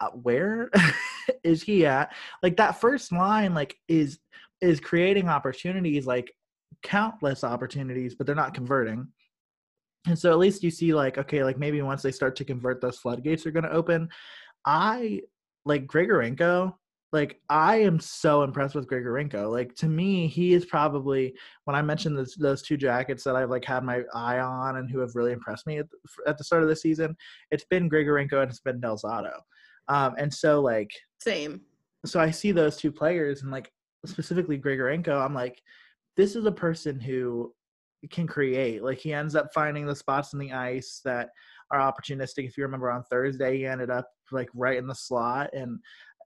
[0.00, 0.70] Uh, where
[1.44, 2.12] is he at?
[2.42, 4.18] Like that first line, like is
[4.60, 6.32] is creating opportunities, like
[6.86, 9.08] countless opportunities, but they're not converting.
[10.06, 12.80] And so at least you see, like, okay, like maybe once they start to convert,
[12.80, 14.08] those floodgates are going to open.
[14.64, 15.22] I
[15.64, 16.72] like Grigorenko.
[17.12, 19.50] Like I am so impressed with Grigorenko.
[19.50, 23.50] Like to me, he is probably when I mentioned this, those two jackets that I've
[23.50, 26.44] like had my eye on and who have really impressed me at the, at the
[26.44, 27.16] start of the season.
[27.50, 29.38] It's been Grigorenko and it's been Del Zotto.
[29.88, 31.62] Um, and so like same.
[32.04, 33.72] So I see those two players and like
[34.04, 35.24] specifically Grigorenko.
[35.24, 35.60] I'm like,
[36.16, 37.52] this is a person who
[38.10, 38.82] can create.
[38.82, 41.30] Like he ends up finding the spots in the ice that
[41.70, 42.46] are opportunistic.
[42.46, 45.78] If you remember on Thursday, he ended up like right in the slot and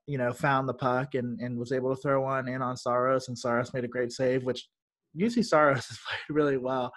[0.06, 3.28] you know found the puck and and was able to throw one in on Saros
[3.28, 4.68] and Saros made a great save, which
[5.14, 6.92] usually Saros has played really well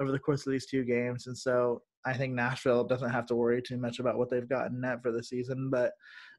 [0.00, 3.36] over the course of these two games, and so I think Nashville doesn't have to
[3.36, 5.92] worry too much about what they've gotten net for the season, but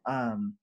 [0.08, 0.56] um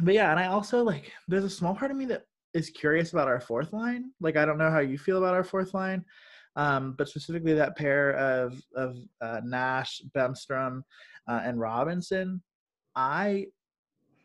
[0.00, 3.12] but yeah, and I also like there's a small part of me that is curious
[3.12, 4.10] about our fourth line.
[4.20, 6.04] Like I don't know how you feel about our fourth line.
[6.56, 10.82] Um, but specifically that pair of of uh, Nash, Bemstrom,
[11.28, 12.40] uh, and Robinson,
[12.94, 13.46] I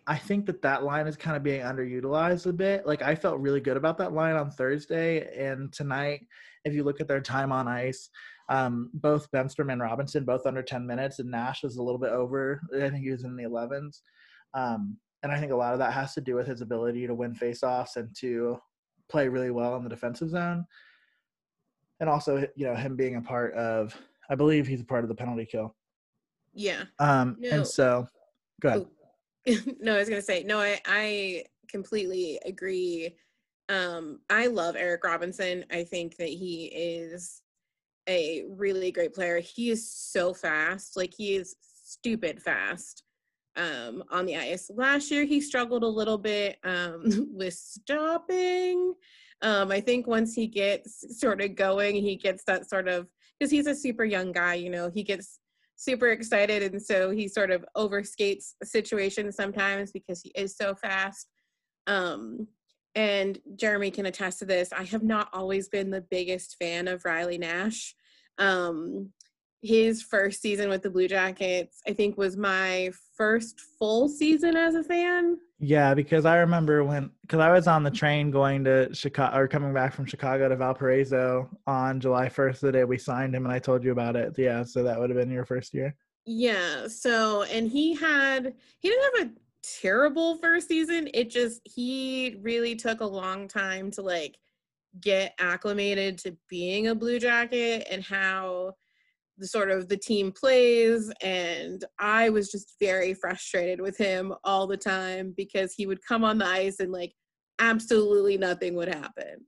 [0.06, 2.86] I think that that line is kind of being underutilized a bit.
[2.86, 6.26] Like I felt really good about that line on Thursday and tonight.
[6.66, 8.10] If you look at their time on ice,
[8.50, 12.10] um, both Bemstrom and Robinson both under 10 minutes, and Nash was a little bit
[12.10, 12.60] over.
[12.76, 14.02] I think he was in the 11s.
[14.56, 17.14] Um, and I think a lot of that has to do with his ability to
[17.14, 18.58] win faceoffs and to
[19.10, 20.66] play really well in the defensive zone.
[22.00, 23.94] And also you know him being a part of
[24.30, 25.76] i believe he's a part of the penalty kill.
[26.54, 26.84] Yeah.
[27.00, 27.50] Um no.
[27.50, 28.08] and so
[28.62, 28.86] go ahead.
[29.82, 33.16] No i was gonna say no i i completely agree.
[33.68, 35.66] Um i love eric robinson.
[35.72, 37.42] I think that he is
[38.08, 39.40] a really great player.
[39.40, 40.96] He is so fast.
[40.96, 43.04] Like he is stupid fast
[43.60, 48.96] um on the ice last year he struggled a little bit um with stopping
[49.42, 53.52] um, I think once he gets sort of going, he gets that sort of because
[53.52, 55.40] he's a super young guy, you know, he gets
[55.78, 61.30] super excited and so he sort of overskates situations sometimes because he is so fast.
[61.88, 62.48] Um,
[62.96, 64.74] and Jeremy can attest to this.
[64.74, 67.96] I have not always been the biggest fan of Riley Nash.
[68.38, 69.14] Um,
[69.62, 74.76] his first season with the Blue Jackets, I think, was my first full season as
[74.76, 75.38] a fan.
[75.60, 79.48] Yeah, because I remember when, because I was on the train going to Chicago or
[79.48, 83.54] coming back from Chicago to Valparaiso on July 1st, the day we signed him, and
[83.54, 84.34] I told you about it.
[84.38, 85.96] Yeah, so that would have been your first year.
[86.26, 89.32] Yeah, so, and he had, he didn't have a
[89.82, 91.10] terrible first season.
[91.14, 94.38] It just, he really took a long time to like
[95.02, 98.76] get acclimated to being a Blue Jacket and how
[99.40, 104.68] the sort of the team plays and i was just very frustrated with him all
[104.68, 107.14] the time because he would come on the ice and like
[107.60, 109.46] absolutely nothing would happen.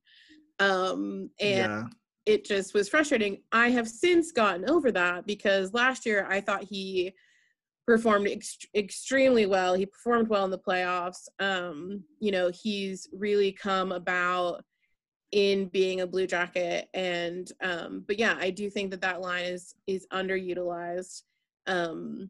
[0.59, 1.83] Um and yeah.
[2.25, 3.41] it just was frustrating.
[3.51, 7.13] I have since gotten over that because last year i thought he
[7.87, 9.73] performed ex- extremely well.
[9.73, 11.27] He performed well in the playoffs.
[11.39, 14.63] Um you know he's really come about
[15.31, 19.45] in being a blue jacket and um but yeah i do think that that line
[19.45, 21.21] is is underutilized
[21.67, 22.29] um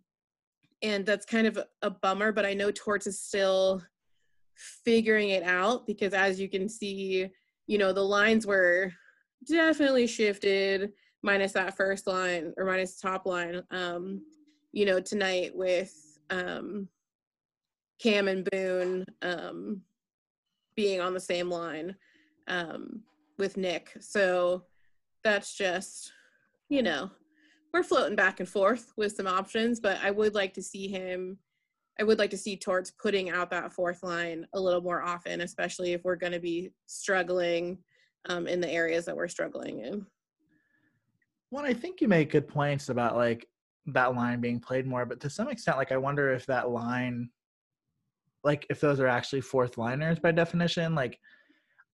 [0.82, 2.32] and that's kind of a bummer.
[2.32, 3.82] But I know Torts is still
[4.56, 7.28] figuring it out because, as you can see,
[7.68, 8.92] you know the lines were
[9.48, 10.92] definitely shifted
[11.24, 13.62] minus that first line or minus top line.
[13.72, 14.22] Um,
[14.72, 15.94] you know tonight with
[16.30, 16.88] um,
[18.00, 19.82] Cam and Boone um,
[20.76, 21.96] being on the same line
[22.48, 23.02] um,
[23.38, 23.92] with Nick.
[24.00, 24.64] So
[25.24, 26.12] that's just,
[26.70, 27.12] you know,
[27.74, 31.38] we're floating back and forth with some options, but I would like to see him.
[32.00, 35.42] I would like to see Torts putting out that fourth line a little more often,
[35.42, 37.78] especially if we're going to be struggling
[38.28, 40.06] um, in the areas that we're struggling in.
[41.52, 43.48] Well, I think you make good points about like
[43.88, 47.30] that line being played more, but to some extent, like I wonder if that line
[48.44, 51.20] like if those are actually fourth liners by definition like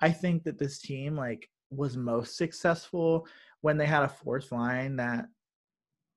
[0.01, 3.27] i think that this team like was most successful
[3.61, 5.25] when they had a fourth line that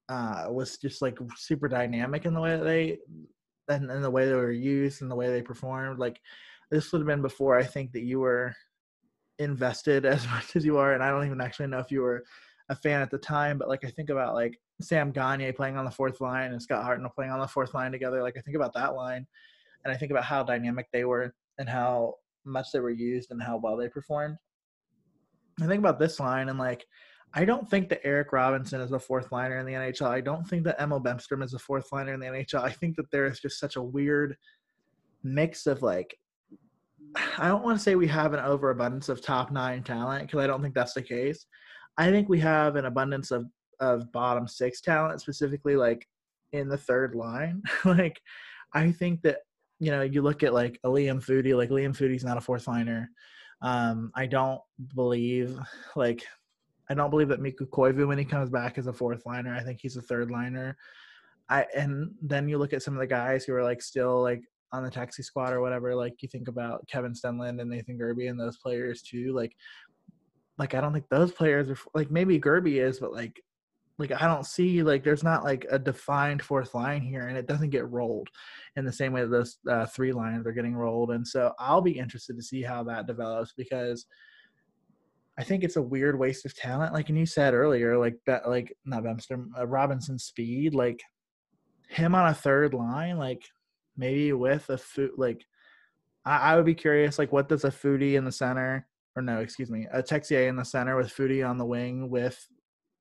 [0.09, 2.99] uh was just like super dynamic in the way that they
[3.69, 6.01] and, and the way they were used and the way they performed.
[6.01, 6.21] Like
[6.73, 8.55] this would have been before i think that you were
[9.39, 12.25] invested as much as you are and i don't even actually know if you were
[12.69, 15.85] a fan at the time but like i think about like sam gagner playing on
[15.85, 18.23] the fourth line and scott hartnell playing on the fourth line together.
[18.23, 19.27] Like i think about that line
[19.85, 23.43] and I think about how dynamic they were and how much they were used and
[23.43, 24.37] how well they performed.
[25.61, 26.85] I think about this line and like
[27.33, 30.09] I don't think that Eric Robinson is a fourth liner in the NHL.
[30.09, 32.63] I don't think that Emil Bemstrom is a fourth liner in the NHL.
[32.63, 34.37] I think that there is just such a weird
[35.23, 36.17] mix of like
[37.39, 40.47] I don't want to say we have an overabundance of top nine talent because I
[40.47, 41.47] don't think that's the case.
[41.99, 43.47] I think we have an abundance of
[43.81, 46.07] of bottom six talent, specifically like
[46.53, 47.63] in the third line.
[47.85, 48.21] like
[48.75, 49.39] I think that
[49.81, 52.69] you know, you look at like a Liam Foudy, like Liam Foudy's not a fourth
[52.69, 53.11] liner.
[53.63, 54.61] Um, I don't
[54.95, 55.59] believe
[55.97, 56.25] like
[56.89, 59.55] I don't believe that Mikko Koivu when he comes back is a fourth liner.
[59.55, 60.77] I think he's a third liner.
[61.49, 64.43] I and then you look at some of the guys who are like still like
[64.73, 65.95] on the taxi squad or whatever.
[65.95, 69.33] Like you think about Kevin Stenlund and Nathan Gerbe and those players too.
[69.33, 69.57] Like
[70.59, 73.43] like I don't think those players are like maybe Gerbe is, but like
[74.01, 77.47] like I don't see like there's not like a defined fourth line here, and it
[77.47, 78.29] doesn't get rolled
[78.77, 81.11] in the same way that those uh, three lines are getting rolled.
[81.11, 84.07] And so I'll be interested to see how that develops because
[85.39, 86.95] I think it's a weird waste of talent.
[86.95, 91.03] Like and you said earlier, like that, like not Bemster, uh, Robinson speed, like
[91.89, 93.45] him on a third line, like
[93.97, 95.45] maybe with a food, like
[96.25, 98.87] I, I would be curious, like what does a Foudy in the center
[99.17, 102.47] or no, excuse me, a Texier in the center with Foudy on the wing with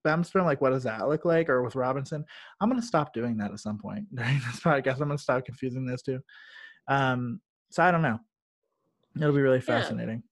[0.06, 1.50] Bemstrom, like what does that look like?
[1.50, 2.24] Or with Robinson,
[2.60, 5.02] I'm gonna stop doing that at some point during this podcast.
[5.02, 6.20] I'm gonna stop confusing those two.
[6.88, 8.20] Um, so I don't know.
[9.16, 10.24] It'll be really fascinating.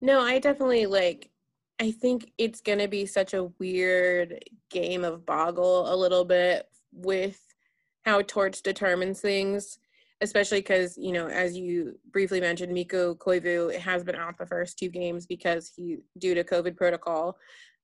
[0.00, 0.14] Yeah.
[0.14, 1.30] No, I definitely like.
[1.80, 4.38] I think it's gonna be such a weird
[4.70, 7.40] game of boggle a little bit with
[8.04, 9.78] how Torts determines things,
[10.20, 14.78] especially because you know, as you briefly mentioned, Mikko Koivu has been out the first
[14.78, 17.36] two games because he due to COVID protocol.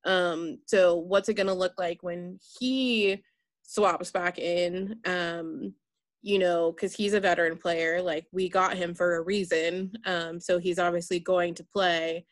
[0.05, 3.23] Um, so what's it going to look like when he
[3.63, 4.97] swaps back in?
[5.05, 5.75] Um,
[6.23, 8.03] you know, because he's a veteran player.
[8.03, 9.93] Like we got him for a reason.
[10.05, 12.27] Um, so he's obviously going to play.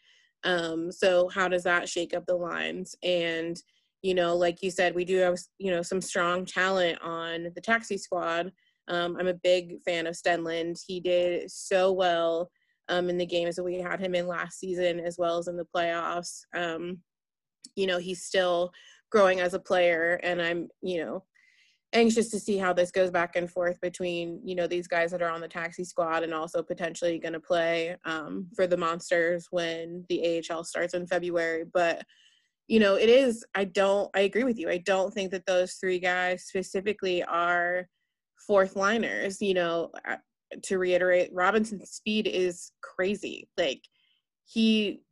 [0.45, 2.95] Um, so how does that shake up the lines?
[3.03, 3.61] And
[4.03, 7.61] you know, like you said, we do have you know some strong talent on the
[7.61, 8.53] taxi squad.
[8.87, 10.81] Um, I'm a big fan of Stenlund.
[10.87, 12.51] He did so well
[12.89, 15.57] um, in the games that we had him in last season, as well as in
[15.57, 16.41] the playoffs.
[16.55, 16.99] Um,
[17.79, 18.73] you know he's still
[19.11, 21.23] growing as a player and i'm you know
[21.95, 25.23] anxious to see how this goes back and forth between you know these guys that
[25.23, 29.49] are on the taxi squad and also potentially going to play um, for the monsters
[29.51, 31.65] when the ahl starts in february.
[31.73, 32.03] But
[32.67, 34.69] you know it is i don't i agree with you.
[34.69, 37.89] I don't think that those three guys specifically are
[38.47, 39.91] fourth liners you know
[40.63, 43.49] to reiterate robinson's speed is crazy.
[43.57, 43.83] Like
[44.45, 45.03] he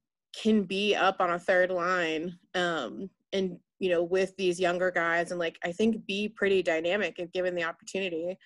[0.42, 5.30] can be up on a third line um, and you know with these younger guys
[5.30, 8.36] and like i think be pretty dynamic if given the opportunity.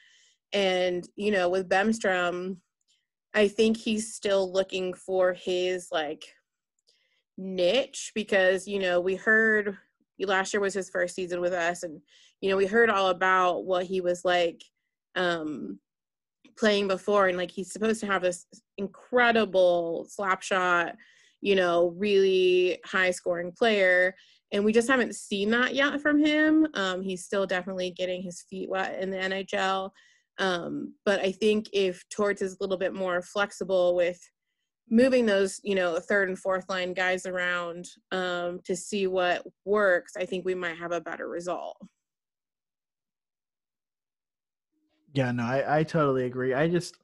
[0.53, 2.57] And you know with bemstrom
[3.35, 6.25] i think he's still looking for his like
[7.39, 9.77] niche because you know we heard
[10.19, 12.01] last year was his first season with us and
[12.41, 14.63] you know we heard all about what he was like
[15.15, 15.79] um
[16.59, 20.97] playing before and like he's supposed to have this incredible slap shot
[21.41, 24.15] you know, really high scoring player.
[24.53, 26.67] And we just haven't seen that yet from him.
[26.75, 29.91] Um, he's still definitely getting his feet wet in the NHL.
[30.39, 34.19] Um, but I think if Torts is a little bit more flexible with
[34.89, 40.15] moving those, you know, third and fourth line guys around um, to see what works,
[40.17, 41.77] I think we might have a better result.
[45.13, 46.55] Yeah, no, I, I totally agree.
[46.55, 46.97] I just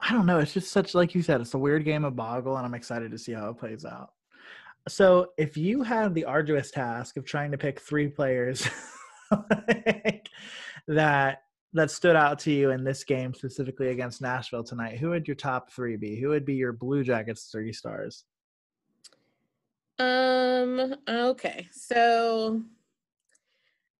[0.00, 0.38] I don't know.
[0.38, 3.10] It's just such like you said, it's a weird game of boggle, and I'm excited
[3.10, 4.10] to see how it plays out.
[4.88, 8.68] So if you had the arduous task of trying to pick three players
[10.86, 11.42] that
[11.72, 15.34] that stood out to you in this game specifically against Nashville tonight, who would your
[15.34, 16.18] top three be?
[16.20, 18.24] Who would be your Blue Jackets three stars?
[19.98, 20.94] Um.
[21.08, 21.68] Okay.
[21.72, 22.62] So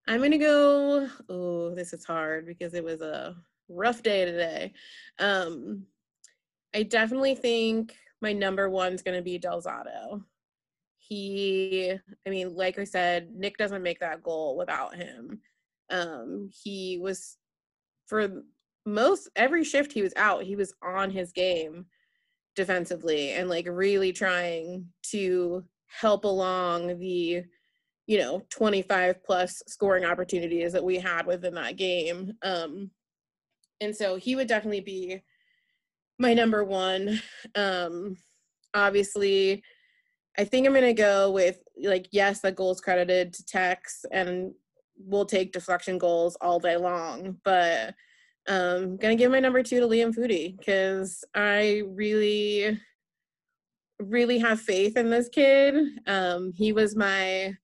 [0.06, 1.08] I'm gonna go.
[1.28, 3.34] Oh, this is hard because it was a
[3.68, 4.72] rough day today.
[5.18, 5.86] Um,
[6.74, 10.22] I definitely think my number one is gonna be Del Zotto.
[10.98, 11.92] He,
[12.26, 15.40] I mean, like I said, Nick doesn't make that goal without him.
[15.90, 17.36] Um, he was
[18.06, 18.42] for
[18.84, 21.86] most every shift he was out, he was on his game
[22.56, 27.44] defensively and like really trying to help along the
[28.06, 32.90] you know 25 plus scoring opportunities that we had within that game um
[33.80, 35.22] and so he would definitely be
[36.18, 37.20] my number one
[37.54, 38.16] um
[38.74, 39.62] obviously
[40.38, 44.52] i think i'm to go with like yes the goals credited to tex and
[44.98, 47.94] we'll take deflection goals all day long but
[48.48, 52.78] um gonna give my number two to liam Foudy because i really
[53.98, 55.74] really have faith in this kid.
[56.06, 57.54] Um, he was my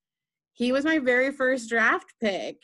[0.55, 2.57] he was my very first draft pick.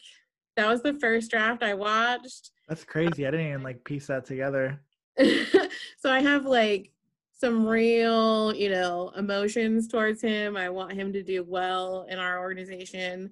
[0.57, 2.51] That was the first draft I watched.
[2.69, 3.27] That's crazy.
[3.27, 4.81] I didn't even like piece that together.
[5.19, 6.93] so I have like
[7.33, 10.57] some real, you know, emotions towards him.
[10.57, 13.31] I want him to do well in our organization.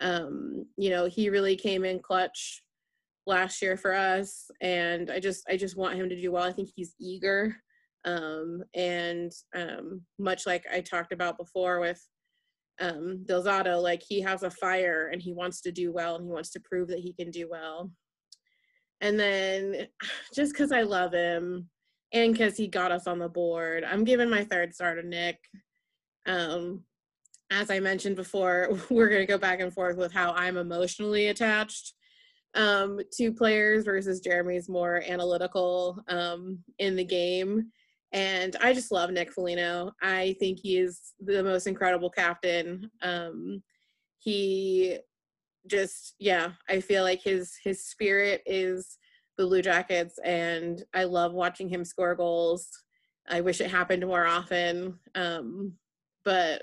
[0.00, 2.62] Um, you know, he really came in clutch
[3.26, 6.44] last year for us and I just I just want him to do well.
[6.44, 7.56] I think he's eager
[8.06, 12.00] um, and um, much like I talked about before with
[12.80, 16.24] um, Del Zotto, like he has a fire and he wants to do well and
[16.24, 17.90] he wants to prove that he can do well.
[19.00, 19.88] And then
[20.34, 21.68] just because I love him
[22.12, 25.38] and because he got us on the board, I'm giving my third star to Nick.
[26.26, 26.84] Um,
[27.50, 31.28] as I mentioned before, we're going to go back and forth with how I'm emotionally
[31.28, 31.94] attached
[32.54, 37.70] um, to players versus Jeremy's more analytical um, in the game.
[38.12, 39.92] And I just love Nick Foligno.
[40.00, 42.90] I think he is the most incredible captain.
[43.02, 43.62] Um,
[44.18, 44.98] he
[45.68, 48.98] just, yeah, I feel like his his spirit is
[49.36, 52.68] the Blue Jackets, and I love watching him score goals.
[53.28, 54.98] I wish it happened more often.
[55.14, 55.74] Um,
[56.24, 56.62] but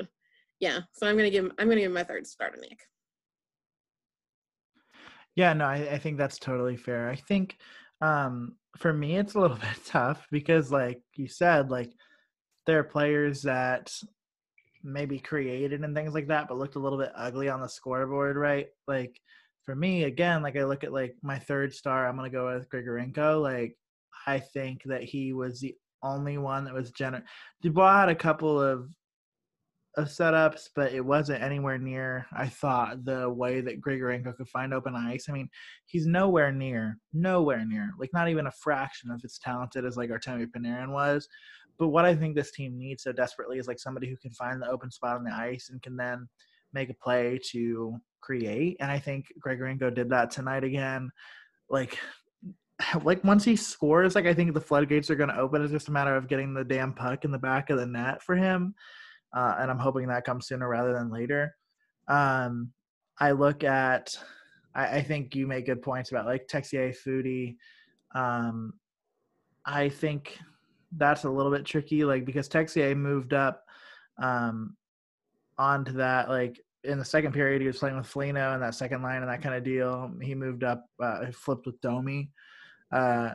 [0.59, 2.79] yeah, so I'm gonna give I'm gonna give my third star to Nick.
[5.35, 7.09] Yeah, no, I, I think that's totally fair.
[7.09, 7.57] I think
[8.01, 11.91] um, for me, it's a little bit tough because, like you said, like
[12.65, 13.91] there are players that
[14.83, 18.35] maybe created and things like that, but looked a little bit ugly on the scoreboard,
[18.35, 18.67] right?
[18.87, 19.19] Like
[19.63, 22.69] for me, again, like I look at like my third star, I'm gonna go with
[22.69, 23.41] Grigorenko.
[23.41, 23.77] Like
[24.27, 27.23] I think that he was the only one that was gener.
[27.61, 28.89] Dubois had a couple of
[29.95, 34.73] of setups, but it wasn't anywhere near, I thought, the way that Grigorenko could find
[34.73, 35.27] open ice.
[35.29, 35.49] I mean,
[35.85, 40.09] he's nowhere near, nowhere near, like not even a fraction of as talented as like
[40.09, 41.27] Artemi Panarin was.
[41.79, 44.61] But what I think this team needs so desperately is like somebody who can find
[44.61, 46.27] the open spot on the ice and can then
[46.71, 48.77] make a play to create.
[48.79, 51.09] And I think Grigorenko did that tonight again.
[51.69, 51.97] Like
[53.03, 55.61] like once he scores, like I think the floodgates are going to open.
[55.61, 58.21] It's just a matter of getting the damn puck in the back of the net
[58.21, 58.75] for him
[59.33, 61.55] uh, and I'm hoping that comes sooner rather than later.
[62.07, 62.71] Um,
[63.19, 64.15] I look at,
[64.75, 67.55] I, I, think you make good points about like Texier, Foudy.
[68.13, 68.73] Um,
[69.65, 70.37] I think
[70.97, 73.63] that's a little bit tricky, like because Texier moved up
[74.21, 74.75] um,
[75.57, 79.01] onto that, like in the second period, he was playing with Foligno and that second
[79.01, 80.11] line and that kind of deal.
[80.21, 82.31] He moved up, uh, flipped with Domi,
[82.91, 83.31] uh,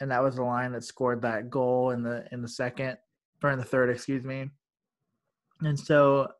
[0.00, 2.96] and that was the line that scored that goal in the in the second
[3.42, 4.50] or in the third, excuse me.
[5.60, 6.32] And so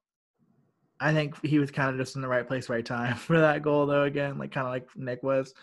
[0.98, 3.62] I think he was kind of just in the right place, right time for that
[3.62, 4.04] goal, though.
[4.04, 5.54] Again, like kind of like Nick was.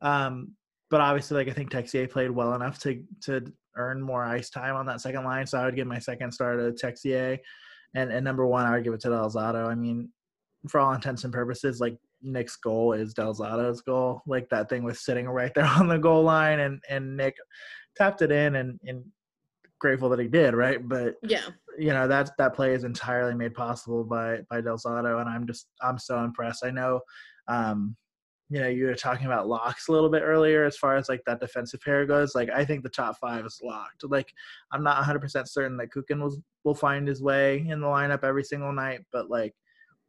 [0.00, 0.52] Um,
[0.90, 4.76] but obviously, like I think Texier played well enough to to earn more ice time
[4.76, 5.46] on that second line.
[5.46, 7.38] So I would give my second star to Texier,
[7.94, 9.66] and and number one, I would give it to Del Zotto.
[9.66, 10.10] I mean,
[10.68, 14.22] for all intents and purposes, like Nick's goal is Del Zotto's goal.
[14.26, 17.36] Like that thing was sitting right there on the goal line, and and Nick
[17.96, 19.04] tapped it in, and and
[19.80, 20.86] grateful that he did, right?
[20.86, 21.46] But yeah,
[21.78, 25.46] you know that that play is entirely made possible by by Del Zotto, and I'm
[25.46, 26.64] just I'm so impressed.
[26.64, 27.00] I know,
[27.48, 27.96] um,
[28.50, 31.22] you know, you were talking about locks a little bit earlier as far as like
[31.26, 32.34] that defensive pair goes.
[32.34, 34.04] Like I think the top five is locked.
[34.04, 34.32] Like
[34.72, 38.24] I'm not 100 percent certain that Kukan will will find his way in the lineup
[38.24, 39.54] every single night, but like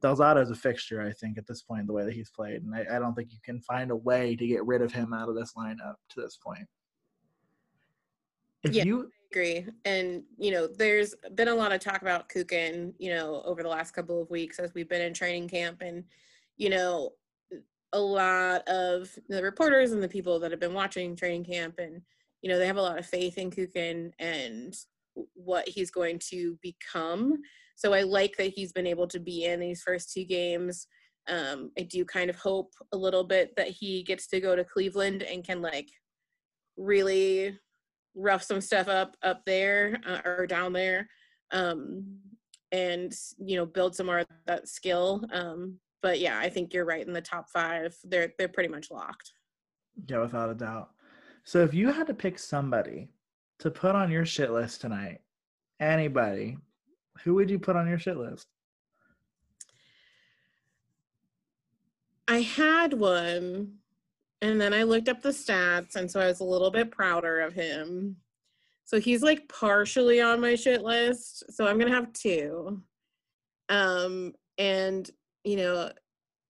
[0.02, 2.64] Del Zotto's a fixture, I think, at this point, the way that he's played.
[2.64, 5.14] And I, I don't think you can find a way to get rid of him
[5.14, 6.66] out of this lineup to this point.
[8.64, 9.66] If yeah, you I agree.
[9.86, 13.70] And, you know, there's been a lot of talk about Kukan, you know, over the
[13.70, 15.82] last couple of weeks as we've been in training camp.
[15.82, 16.06] And,
[16.58, 17.12] you know,
[17.94, 22.02] a lot of the reporters and the people that have been watching training camp and,
[22.42, 24.76] you know, they have a lot of faith in Kukan and
[25.34, 27.34] what he's going to become.
[27.76, 30.88] So I like that he's been able to be in these first two games.
[31.28, 34.64] Um, I do kind of hope a little bit that he gets to go to
[34.64, 35.90] Cleveland and can like
[36.78, 37.58] really
[38.16, 41.08] rough some stuff up up there uh, or down there
[41.52, 42.06] um,
[42.72, 46.86] and you know build some more of that skill um, but yeah i think you're
[46.86, 49.34] right in the top five they're they're pretty much locked
[50.08, 50.90] yeah without a doubt
[51.44, 53.10] so if you had to pick somebody
[53.60, 55.22] to put on your shit list tonight
[55.80, 56.58] anybody
[57.24, 58.48] who would you put on your shit list?
[62.28, 63.74] I had one,
[64.42, 67.40] and then I looked up the stats, and so I was a little bit prouder
[67.42, 68.18] of him.
[68.86, 71.44] So he's like partially on my shit list.
[71.54, 72.82] So I'm gonna have two.
[73.70, 75.10] Um, and
[75.44, 75.92] you know,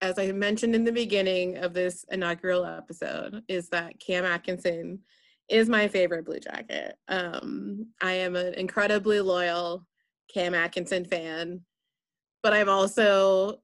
[0.02, 5.00] as I mentioned in the beginning of this inaugural episode, is that Cam Atkinson
[5.50, 6.96] is my favorite Blue Jacket.
[7.08, 9.86] Um, I am an incredibly loyal
[10.34, 11.62] Cam Atkinson fan,
[12.44, 13.60] but I'm also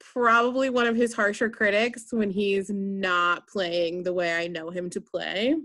[0.00, 4.90] probably one of his harsher critics when he's not playing the way I know him
[4.90, 5.56] to play.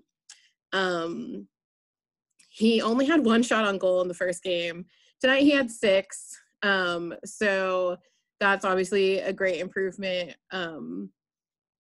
[0.71, 1.47] Um,
[2.49, 4.85] he only had one shot on goal in the first game.
[5.21, 6.39] Tonight he had six.
[6.61, 7.97] Um, so
[8.43, 10.35] that's obviously a great improvement.
[10.51, 11.09] Um,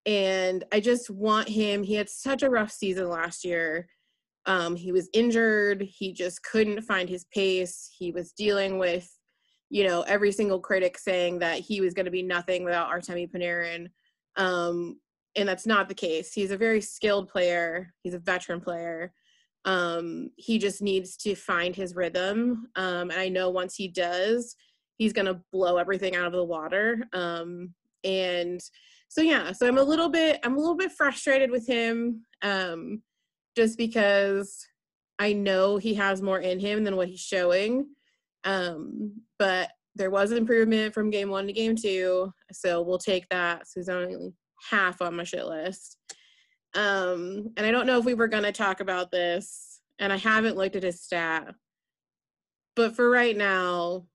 [0.05, 1.83] and I just want him.
[1.83, 3.87] He had such a rough season last year.
[4.45, 5.81] Um, he was injured.
[5.81, 7.89] He just couldn't find his pace.
[7.97, 9.09] He was dealing with,
[9.69, 13.29] you know, every single critic saying that he was going to be nothing without Artemi
[13.29, 13.87] Panarin.
[14.35, 14.99] Um,
[15.35, 16.33] and that's not the case.
[16.33, 17.93] He's a very skilled player.
[18.03, 19.13] He's a veteran player.
[19.65, 22.67] Um, he just needs to find his rhythm.
[22.75, 24.55] Um, and I know once he does,
[24.97, 27.03] he's going to blow everything out of the water.
[27.13, 27.73] Um,
[28.03, 28.61] and
[29.07, 32.23] so, yeah, so I'm a little bit, I'm a little bit frustrated with him.
[32.41, 33.01] Um,
[33.55, 34.65] just because
[35.19, 37.87] I know he has more in him than what he's showing.
[38.43, 43.67] Um, but there was improvement from game one to game two, so we'll take that.
[43.67, 44.33] So he's only
[44.69, 45.97] half on my shit list.
[46.75, 50.57] Um, and I don't know if we were gonna talk about this, and I haven't
[50.57, 51.53] looked at his stat.
[52.75, 54.07] But for right now,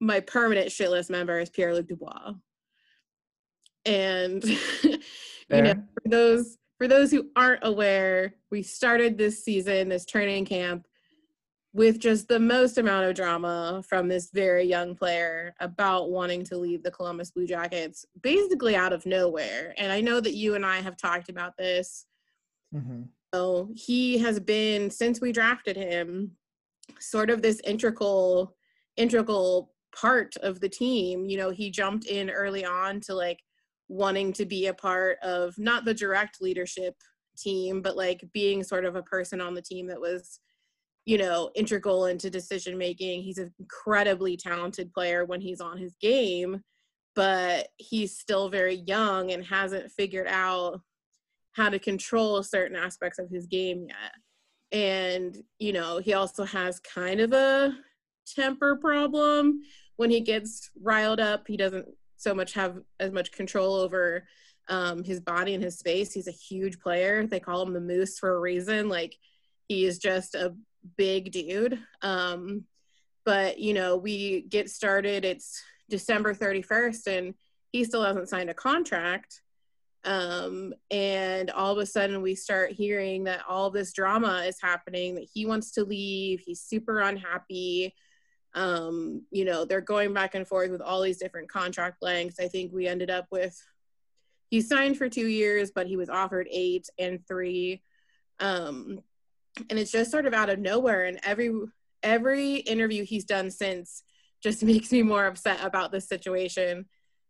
[0.00, 2.34] my permanent shit list member is Pierre Luc Dubois.
[3.84, 4.44] And
[4.82, 4.98] you
[5.50, 10.86] know, for those for those who aren't aware, we started this season, this training camp,
[11.72, 16.56] with just the most amount of drama from this very young player about wanting to
[16.56, 19.74] leave the Columbus Blue Jackets, basically out of nowhere.
[19.76, 22.06] And I know that you and I have talked about this.
[22.74, 23.02] Mm-hmm.
[23.34, 26.32] So he has been since we drafted him,
[27.00, 28.56] sort of this integral,
[28.96, 31.26] integral part of the team.
[31.26, 33.38] You know, he jumped in early on to like
[33.88, 36.94] wanting to be a part of not the direct leadership
[37.36, 40.40] team, but like being sort of a person on the team that was,
[41.06, 43.22] you know, integral into decision making.
[43.22, 46.62] He's an incredibly talented player when he's on his game,
[47.14, 50.80] but he's still very young and hasn't figured out
[51.52, 54.12] how to control certain aspects of his game yet.
[54.70, 57.74] And, you know, he also has kind of a
[58.34, 59.62] temper problem
[59.96, 61.46] when he gets riled up.
[61.46, 64.26] He doesn't so much have as much control over
[64.68, 66.12] um, his body and his space.
[66.12, 67.26] He's a huge player.
[67.26, 68.88] They call him the Moose for a reason.
[68.88, 69.16] Like
[69.68, 70.54] he is just a
[70.96, 71.78] big dude.
[72.02, 72.64] Um,
[73.24, 75.24] but you know, we get started.
[75.24, 77.34] It's December 31st, and
[77.72, 79.40] he still hasn't signed a contract.
[80.04, 85.16] Um, and all of a sudden, we start hearing that all this drama is happening.
[85.16, 86.40] That he wants to leave.
[86.40, 87.94] He's super unhappy
[88.58, 92.40] um, you know, they're going back and forth with all these different contract lengths.
[92.40, 93.56] I think we ended up with
[94.50, 97.82] he signed for two years, but he was offered eight and three.
[98.40, 99.00] Um,
[99.70, 101.04] and it's just sort of out of nowhere.
[101.04, 101.52] And every
[102.02, 104.02] every interview he's done since
[104.42, 106.86] just makes me more upset about this situation.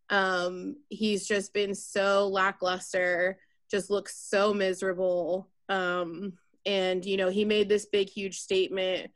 [0.08, 3.38] Um, he's just been so lackluster,
[3.70, 5.50] just looks so miserable.
[5.68, 9.10] Um, and you know, he made this big, huge statement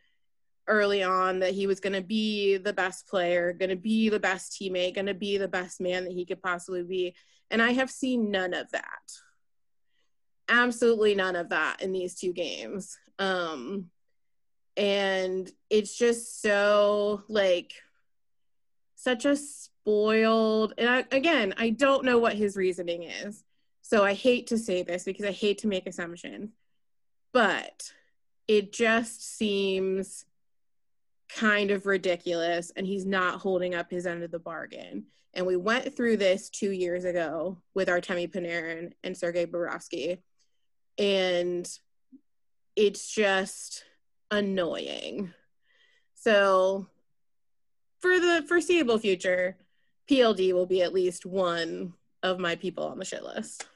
[0.69, 4.21] early on that he was going to be the best player, going to be the
[4.21, 7.15] best teammate, going to be the best man that he could possibly be.
[7.51, 9.13] And I have seen none of that.
[10.49, 12.97] Absolutely none of that in these two games.
[13.19, 13.91] Um,
[14.77, 17.73] and it's just so like
[18.95, 23.43] such a spoiled and I, again i don't know what his reasoning is
[23.83, 26.51] so i hate to say this because i hate to make assumptions
[27.33, 27.93] but
[28.47, 30.25] it just seems
[31.37, 35.05] kind of ridiculous and he's not holding up his end of the bargain
[35.35, 40.19] and we went through this two years ago with Artemi Panarin and Sergei Bobrovsky
[40.99, 41.69] and
[42.77, 43.85] it's just
[44.31, 45.33] annoying
[46.15, 46.87] so
[48.03, 49.57] for the foreseeable future,
[50.11, 53.67] PLD will be at least one of my people on the shit list.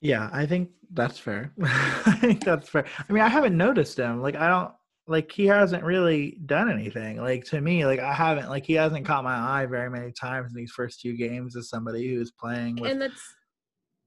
[0.00, 1.52] Yeah, I think that's fair.
[1.62, 2.86] I think that's fair.
[3.08, 4.20] I mean, I haven't noticed him.
[4.20, 4.72] Like, I don't
[5.06, 7.20] like he hasn't really done anything.
[7.20, 10.50] Like to me, like I haven't like he hasn't caught my eye very many times
[10.50, 12.76] in these first two games as somebody who's playing.
[12.76, 12.90] With...
[12.90, 13.34] And that's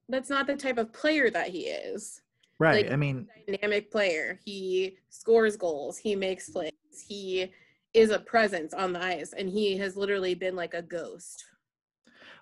[0.08, 2.22] that's not the type of player that he is.
[2.58, 2.86] Right.
[2.86, 4.39] Like, I mean, dynamic player.
[4.46, 5.98] He scores goals.
[5.98, 6.72] He makes plays.
[7.08, 7.52] He
[7.96, 11.46] is a presence on the ice and he has literally been like a ghost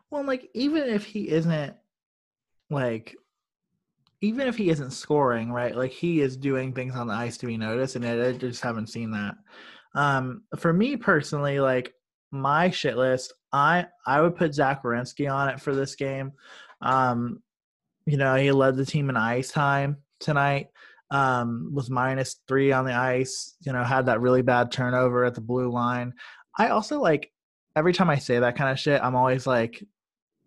[0.09, 1.75] well like even if he isn't
[2.71, 3.15] like
[4.23, 7.45] even if he isn't scoring right like he is doing things on the ice to
[7.45, 9.35] be noticed and i just haven't seen that
[9.95, 11.93] um for me personally like
[12.31, 16.31] my shit list i i would put zach Werenski on it for this game
[16.81, 17.39] um
[18.05, 20.67] you know he led the team in ice time tonight
[21.11, 23.55] um, was minus three on the ice.
[23.61, 26.13] You know, had that really bad turnover at the blue line.
[26.57, 27.31] I also like
[27.75, 29.83] every time I say that kind of shit, I'm always like,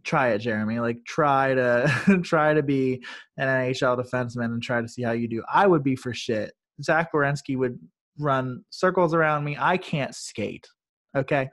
[0.06, 0.78] try it, Jeremy.
[0.78, 3.04] Like try to try to be
[3.36, 5.42] an NHL defenseman and try to see how you do.
[5.52, 6.52] I would be for shit.
[6.82, 7.78] Zach Werenski would
[8.18, 9.56] run circles around me.
[9.58, 10.66] I can't skate.
[11.14, 11.50] Okay.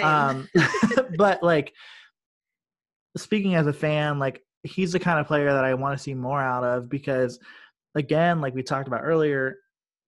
[0.00, 0.48] Um,
[1.18, 1.74] but like
[3.16, 6.14] speaking as a fan, like he's the kind of player that I want to see
[6.14, 7.38] more out of because
[7.94, 9.56] again, like we talked about earlier,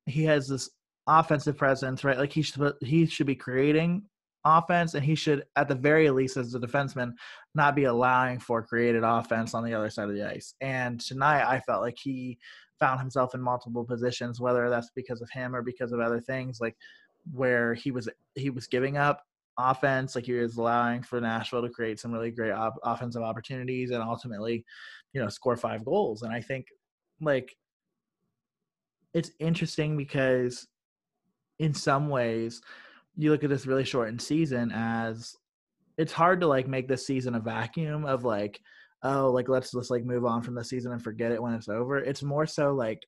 [0.07, 0.71] he has this
[1.07, 2.19] offensive presence, right?
[2.19, 4.05] Like he should he should be creating
[4.45, 7.13] offense, and he should, at the very least, as a defenseman,
[7.55, 10.55] not be allowing for created offense on the other side of the ice.
[10.61, 12.39] And tonight, I felt like he
[12.79, 16.61] found himself in multiple positions, whether that's because of him or because of other things,
[16.61, 16.77] like
[17.33, 19.23] where he was he was giving up
[19.59, 23.91] offense, like he was allowing for Nashville to create some really great op- offensive opportunities
[23.91, 24.65] and ultimately,
[25.13, 26.23] you know, score five goals.
[26.23, 26.67] And I think
[27.21, 27.55] like
[29.13, 30.67] it's interesting because
[31.59, 32.63] in some ways
[33.17, 35.35] you look at this really shortened season as
[35.99, 38.61] it's hard to like make this season a vacuum of like
[39.03, 41.69] oh like let's just like move on from the season and forget it when it's
[41.69, 43.03] over it's more so like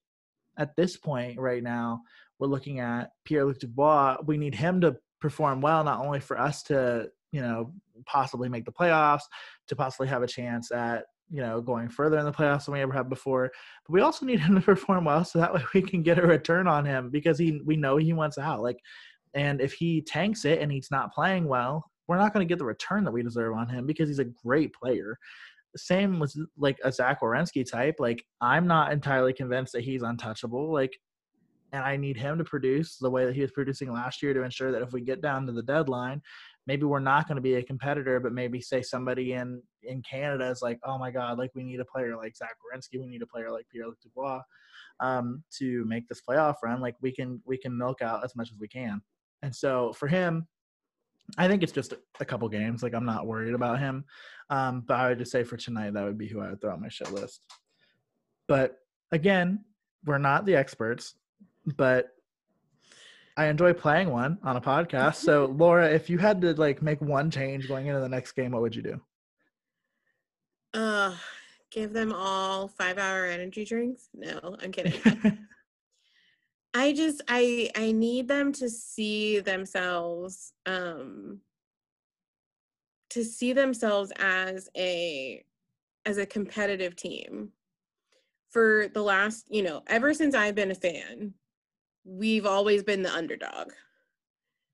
[0.59, 2.01] at this point right now
[2.39, 6.63] we're looking at pierre-luc dubois we need him to perform well not only for us
[6.63, 7.73] to you know
[8.05, 9.23] possibly make the playoffs
[9.69, 12.81] to possibly have a chance at you know, going further in the playoffs than we
[12.83, 13.51] ever have before.
[13.87, 16.27] But we also need him to perform well so that way we can get a
[16.27, 18.63] return on him because he we know he wants out.
[18.63, 18.77] Like
[19.35, 22.59] and if he tanks it and he's not playing well, we're not going to get
[22.59, 25.17] the return that we deserve on him because he's a great player.
[25.77, 27.97] Same with like a Zach Werenski type.
[27.99, 30.73] Like I'm not entirely convinced that he's untouchable.
[30.73, 30.99] Like
[31.75, 34.43] and I need him to produce the way that he was producing last year to
[34.43, 36.21] ensure that if we get down to the deadline
[36.67, 40.49] maybe we're not going to be a competitor, but maybe say somebody in in Canada
[40.49, 43.23] is like, oh my god, like we need a player like Zach Werenski, we need
[43.23, 44.41] a player like Pierre Luc Dubois
[45.01, 46.81] um, to make this playoff run.
[46.81, 49.01] Like we can we can milk out as much as we can.
[49.43, 50.47] And so for him,
[51.39, 52.83] I think it's just a, a couple games.
[52.83, 54.05] Like I'm not worried about him.
[54.51, 56.73] Um, but I would just say for tonight, that would be who I would throw
[56.73, 57.43] on my shit list.
[58.49, 58.77] But
[59.13, 59.65] again,
[60.05, 61.15] we're not the experts,
[61.77, 62.09] but
[63.37, 65.17] I enjoy playing one on a podcast.
[65.17, 68.53] So, Laura, if you had to like make one change going into the next game,
[68.53, 69.01] what would you do?
[70.75, 71.15] Uh,
[71.71, 74.09] give them all five hour energy drinks.
[74.15, 75.01] No, I'm kidding.
[76.75, 81.41] I just I I need them to see themselves um
[83.11, 85.45] to see themselves as a
[86.07, 87.51] as a competitive team.
[88.51, 91.33] For the last, you know, ever since I've been a fan,
[92.05, 93.73] we've always been the underdog.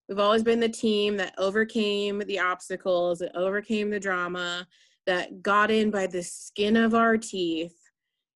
[0.09, 4.66] We've always been the team that overcame the obstacles, that overcame the drama,
[5.07, 7.76] that got in by the skin of our teeth,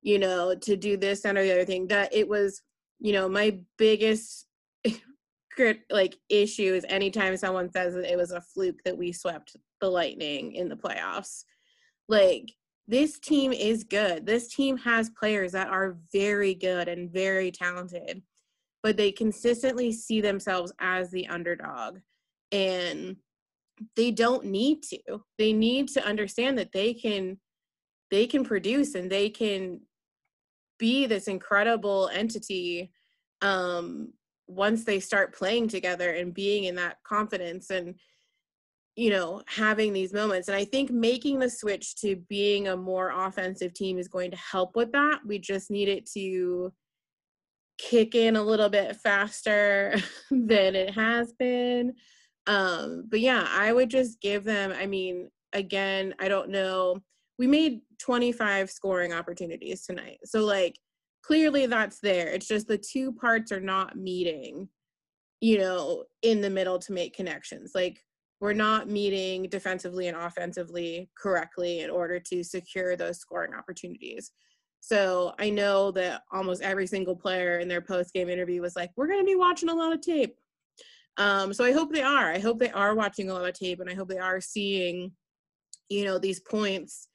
[0.03, 1.87] you know, to do this and or the other thing.
[1.89, 2.63] That it was,
[3.03, 4.47] you know, my biggest
[5.91, 9.89] like issue is anytime someone says that it was a fluke that we swept the
[9.89, 11.45] lightning in the playoffs.
[12.09, 12.51] Like
[12.89, 14.25] this team is good.
[14.25, 18.23] This team has players that are very good and very talented
[18.83, 21.99] but they consistently see themselves as the underdog
[22.51, 23.17] and
[23.97, 24.99] they don't need to
[25.39, 27.39] they need to understand that they can
[28.11, 29.81] they can produce and they can
[30.83, 32.91] be this incredible entity
[33.41, 34.13] um
[34.49, 37.95] once they start playing together and being in that confidence and
[38.97, 40.49] you know having these moments.
[40.49, 44.37] And i think making the switch to being a more offensive team is going to
[44.37, 45.21] help with that.
[45.25, 46.73] We just need it to
[47.79, 49.95] kick in a little bit faster
[50.33, 51.95] than it has been.
[52.49, 57.01] Um but yeah i would just give them i mean again i don't know
[57.39, 60.77] we made 25 scoring opportunities tonight so like
[61.23, 64.69] clearly that's there it's just the two parts are not meeting
[65.41, 68.01] you know in the middle to make connections like
[68.41, 74.33] we're not meeting defensively and offensively correctly in order to secure those scoring opportunities
[74.85, 78.91] so I know that almost every single player in their post game interview was like,
[78.97, 80.35] we're going to be watching a lot of tape.
[81.19, 82.33] Um, so I hope they are.
[82.33, 85.13] I hope they are watching a lot of tape and I hope they are seeing,
[85.89, 87.07] you know, these points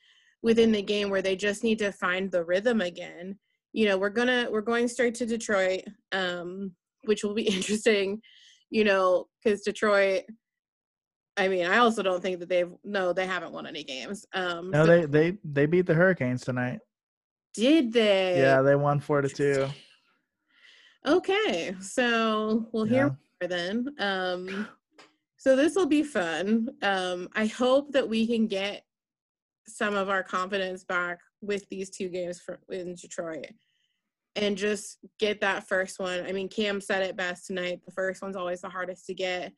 [0.42, 3.38] within the game where they just need to find the rhythm again.
[3.74, 6.72] You know, we're gonna we're going straight to Detroit, um,
[7.04, 8.22] which will be interesting,
[8.70, 10.24] you know, because Detroit
[11.38, 14.26] I mean, I also don't think that they've no, they haven't won any games.
[14.34, 16.80] Um, no, they they they beat the Hurricanes tonight.
[17.54, 18.40] Did they?
[18.40, 19.68] Yeah, they won four to two.
[21.06, 23.48] Okay, so we'll hear yeah.
[23.50, 23.96] more then.
[24.00, 24.68] Um,
[25.38, 26.70] so this will be fun.
[26.82, 28.84] Um, I hope that we can get
[29.68, 33.48] some of our confidence back with these two games for, in Detroit
[34.36, 36.26] and just get that first one.
[36.26, 37.82] I mean, Cam said it best tonight.
[37.86, 39.52] The first one's always the hardest to get.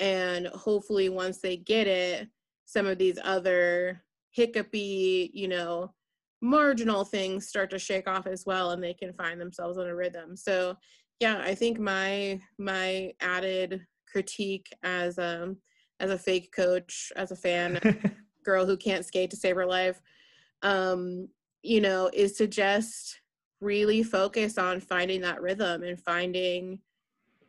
[0.00, 2.28] And hopefully, once they get it,
[2.64, 4.02] some of these other
[4.32, 5.94] hiccupy, you know,
[6.42, 9.94] marginal things start to shake off as well and they can find themselves in a
[9.94, 10.76] rhythm so
[11.18, 15.56] yeah i think my my added critique as um
[15.98, 17.80] as a fake coach as a fan
[18.46, 20.00] girl who can't skate to save her life
[20.62, 21.28] um
[21.62, 23.20] you know is to just
[23.60, 26.78] really focus on finding that rhythm and finding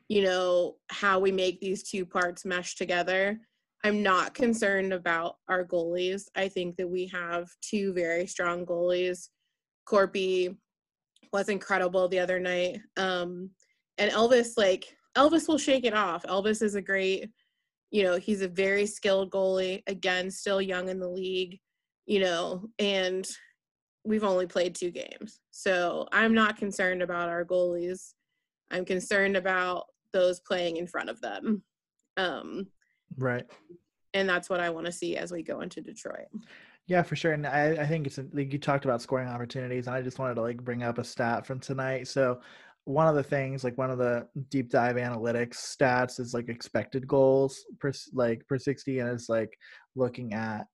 [0.10, 3.39] you know how we make these two parts mesh together
[3.84, 6.28] I'm not concerned about our goalies.
[6.36, 9.30] I think that we have two very strong goalies.
[9.88, 10.58] Korpi
[11.32, 12.82] was incredible the other night.
[12.98, 13.52] Um,
[13.98, 16.24] and Elvis, like, Elvis will shake it off.
[16.24, 17.30] Elvis is a great,
[17.92, 19.84] you know, he's a very skilled goalie.
[19.88, 21.60] Again, still young in the league,
[22.06, 23.26] you know, and
[24.04, 25.40] we've only played two games.
[25.52, 28.14] So I'm not concerned about our goalies.
[28.72, 31.64] I'm concerned about those playing in front of them.
[32.18, 32.68] Um,
[33.16, 33.46] Right.
[34.14, 36.28] And that's what I want to see as we go into Detroit.
[36.88, 37.34] Yeah, for sure.
[37.34, 40.36] And I, I think it's like you talked about scoring opportunities, and I just wanted
[40.36, 42.08] to like bring up a stat from tonight.
[42.08, 42.40] So
[42.88, 47.06] one of the things, like one of the deep dive analytics stats, is like expected
[47.06, 49.58] goals per like per sixty, and it's like
[49.96, 50.66] looking at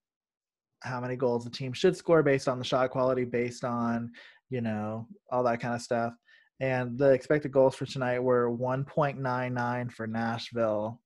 [0.83, 4.11] how many goals the team should score based on the shot quality, based on
[4.51, 6.13] you know all that kind of stuff.
[6.59, 11.01] And the expected goals for tonight were 1.99 for Nashville,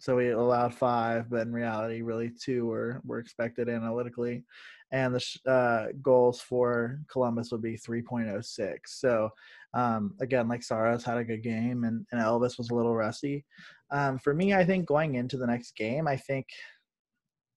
[0.00, 4.44] so we allowed five, but in reality, really two were were expected analytically,
[4.92, 8.78] and the uh, goals for Columbus would be 3.06.
[8.86, 9.30] So
[9.74, 13.44] um, again, like Saros had a good game, and, and Elvis was a little rusty.
[13.90, 16.46] Um, for me, I think going into the next game, I think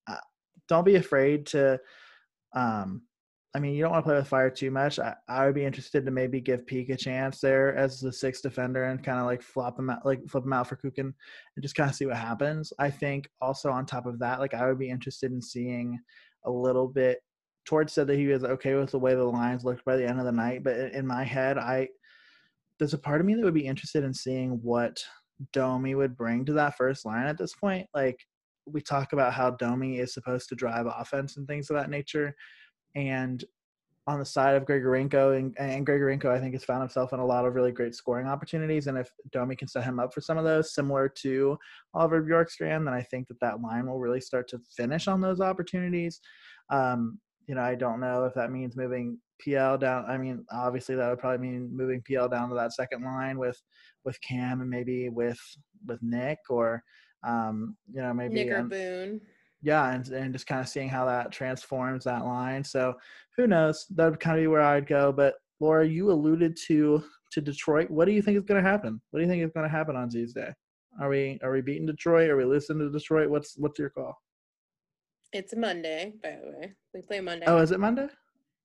[0.07, 0.15] uh,
[0.67, 1.79] don't be afraid to
[2.53, 3.03] um,
[3.53, 4.97] I mean, you don't want to play with fire too much.
[4.97, 8.43] I, I would be interested to maybe give Peeke a chance there as the sixth
[8.43, 11.61] defender and kind of like flop him out, like flip him out for Kukan and
[11.61, 12.71] just kind of see what happens.
[12.79, 15.99] I think also on top of that, like I would be interested in seeing
[16.45, 17.19] a little bit.
[17.65, 20.19] Torts said that he was okay with the way the lines looked by the end
[20.19, 21.89] of the night, but in my head, I
[22.81, 25.05] there's a part of me that would be interested in seeing what
[25.53, 27.85] Domi would bring to that first line at this point.
[27.93, 28.19] Like
[28.65, 32.35] we talk about how Domi is supposed to drive offense and things of that nature
[32.95, 33.45] and
[34.07, 37.25] on the side of Grigorenko, and, and Grigorenko, I think, has found himself in a
[37.25, 38.87] lot of really great scoring opportunities.
[38.87, 41.59] And if Domi can set him up for some of those, similar to
[41.93, 45.39] Oliver Bjorkstrand, then I think that that line will really start to finish on those
[45.39, 46.19] opportunities.
[46.71, 50.05] Um, you know, I don't know if that means moving PL down.
[50.05, 53.61] I mean, obviously that would probably mean moving PL down to that second line with
[54.05, 55.39] with Cam and maybe with
[55.87, 56.83] with Nick or
[57.23, 59.21] um, you know maybe Nick or Boone
[59.61, 62.63] yeah, and, and just kind of seeing how that transforms that line.
[62.63, 62.95] So
[63.37, 63.85] who knows?
[63.95, 65.11] That would kind of be where I'd go.
[65.11, 67.89] But Laura, you alluded to to Detroit.
[67.89, 68.99] What do you think is going to happen?
[69.11, 70.51] What do you think is going to happen on Tuesday?
[70.99, 72.29] Are we are we beating Detroit?
[72.29, 73.29] Are we listening to Detroit?
[73.29, 74.19] What's what's your call?
[75.31, 76.73] It's Monday, by the way.
[76.93, 77.45] We play Monday.
[77.47, 78.07] Oh, is it Monday?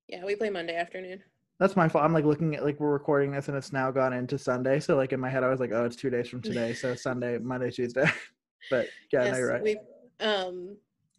[0.08, 1.22] Yeah, we play Monday afternoon.
[1.58, 2.04] That's my fault.
[2.04, 4.78] I'm like looking at like we're recording this and it's now gone into Sunday.
[4.78, 6.74] So like in my head I was like, oh, it's two days from today.
[6.74, 8.10] So Sunday, Monday, Tuesday.
[8.70, 9.62] but yeah, yes, no, you're right.
[9.62, 9.76] We
[10.20, 10.76] um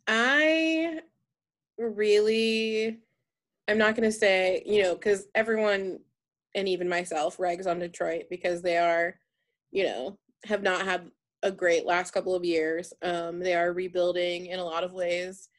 [0.07, 0.99] I
[1.77, 2.99] really,
[3.67, 5.99] I'm not going to say, you know, because everyone,
[6.55, 9.15] and even myself, rags on Detroit because they are
[9.71, 11.11] you know, have not had
[11.43, 12.93] a great last couple of years.
[13.01, 15.49] Um, they are rebuilding in a lot of ways.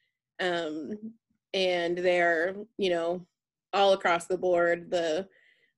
[0.41, 1.13] Um,
[1.55, 3.27] and they're, you know,
[3.73, 5.29] all across the board, the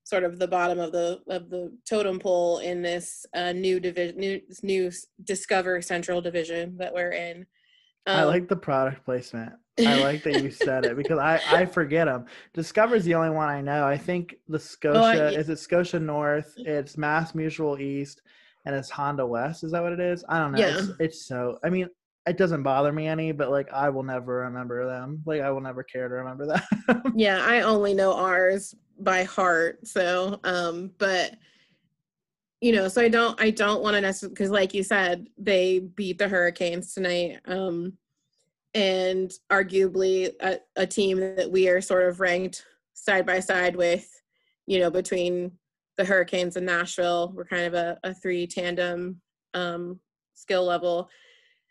[0.04, 4.16] sort of the bottom of the of the totem pole in this uh, new division,
[4.18, 4.90] new new
[5.24, 7.46] Discover Central division that we're in.
[8.06, 9.52] Um, I like the product placement.
[9.78, 12.26] I like that you said it because I I forget them.
[12.54, 13.86] Discover's the only one I know.
[13.86, 16.54] I think the Scotia oh, I, is it Scotia North.
[16.58, 18.22] It's Mass Mutual East,
[18.66, 19.64] and it's Honda West.
[19.64, 20.24] Is that what it is?
[20.28, 20.58] I don't know.
[20.58, 20.78] Yeah.
[20.78, 21.58] It's, it's so.
[21.64, 21.88] I mean,
[22.26, 25.22] it doesn't bother me any, but like I will never remember them.
[25.24, 27.12] Like I will never care to remember that.
[27.14, 29.86] yeah, I only know ours by heart.
[29.86, 31.36] So, um, but
[32.60, 35.78] you know, so I don't I don't want to necessarily because like you said, they
[35.78, 37.40] beat the Hurricanes tonight.
[37.46, 37.94] Um
[38.74, 44.08] and arguably a, a team that we are sort of ranked side by side with,
[44.66, 45.50] you know, between
[45.96, 47.32] the Hurricanes and Nashville.
[47.34, 49.20] We're kind of a, a three tandem
[49.54, 49.98] um
[50.34, 51.08] skill level.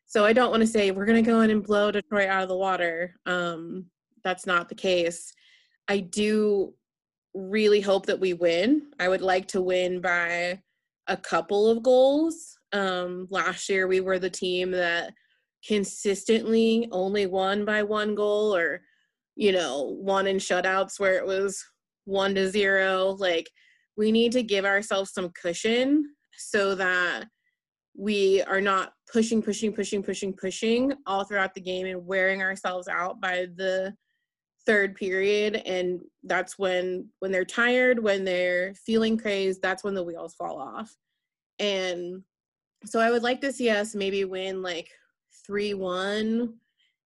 [0.10, 2.42] So I don't want to say we're going to go in and blow Detroit out
[2.42, 3.14] of the water.
[3.28, 3.86] Um,
[4.24, 5.32] that's not the case.
[5.88, 6.74] I do
[7.36, 8.88] really hope that we win.
[9.00, 10.64] I would like to win by
[11.06, 12.58] a couple of goals.
[12.74, 15.14] Um, last year, we were the team that
[15.68, 18.82] consistently only won by one goal or,
[19.36, 21.64] you know, won in shutouts where it was
[22.06, 23.16] one to zero.
[23.20, 23.48] Like,
[23.96, 27.26] we need to give ourselves some cushion so that
[27.96, 32.88] we are not pushing, pushing, pushing, pushing, pushing all throughout the game and wearing ourselves
[32.88, 33.94] out by the
[34.66, 35.62] third period.
[35.66, 40.60] And that's when when they're tired when they're feeling crazed that's when the wheels fall
[40.60, 40.96] off.
[41.60, 42.24] And
[42.86, 44.90] so i would like to see us maybe win like
[45.50, 46.54] 3-1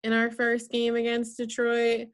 [0.04, 2.08] in our first game against detroit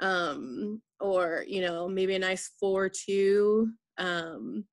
[0.00, 3.66] um or you know maybe a nice 4-2
[3.98, 4.64] um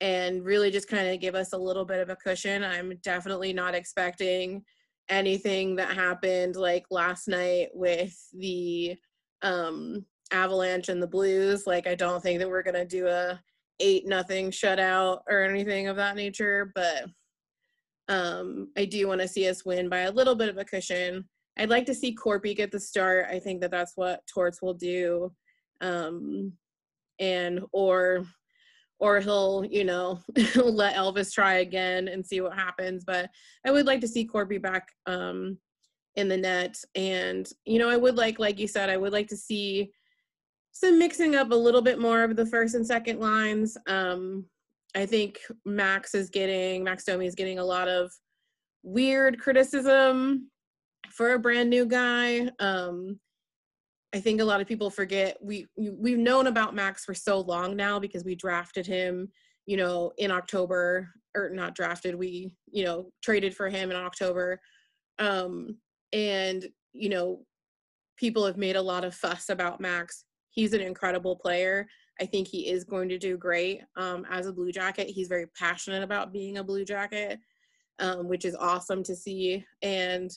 [0.00, 2.64] and really just kind of give us a little bit of a cushion.
[2.64, 4.64] I'm definitely not expecting
[5.08, 8.96] anything that happened like last night with the
[9.42, 11.66] um Avalanche and the Blues.
[11.66, 13.40] Like I don't think that we're gonna do a
[13.80, 17.06] eight nothing shutout or anything of that nature, but
[18.08, 21.28] um I do want to see us win by a little bit of a cushion.
[21.58, 23.26] I'd like to see Korpi get the start.
[23.28, 25.32] I think that that's what Torts will do.
[25.80, 26.52] Um
[27.18, 28.24] and or
[29.00, 30.20] or he'll, you know,
[30.54, 33.02] let Elvis try again and see what happens.
[33.04, 33.30] But
[33.66, 35.58] I would like to see Korpi back um,
[36.16, 36.76] in the net.
[36.94, 39.90] And, you know, I would like, like you said, I would like to see
[40.72, 43.76] some mixing up a little bit more of the first and second lines.
[43.86, 44.44] Um,
[44.94, 48.12] I think Max is getting, Max Domi is getting a lot of
[48.82, 50.50] weird criticism
[51.10, 52.50] for a brand new guy.
[52.58, 53.18] Um,
[54.12, 57.76] I think a lot of people forget we we've known about Max for so long
[57.76, 59.28] now because we drafted him,
[59.66, 64.60] you know, in October or not drafted, we, you know, traded for him in October.
[65.18, 65.76] Um
[66.12, 67.44] and you know,
[68.16, 70.24] people have made a lot of fuss about Max.
[70.50, 71.86] He's an incredible player.
[72.20, 75.08] I think he is going to do great um, as a Blue Jacket.
[75.08, 77.38] He's very passionate about being a Blue Jacket,
[77.98, 79.64] um, which is awesome to see.
[79.80, 80.30] And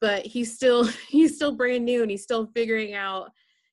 [0.00, 3.30] but he's still he's still brand new and he's still figuring out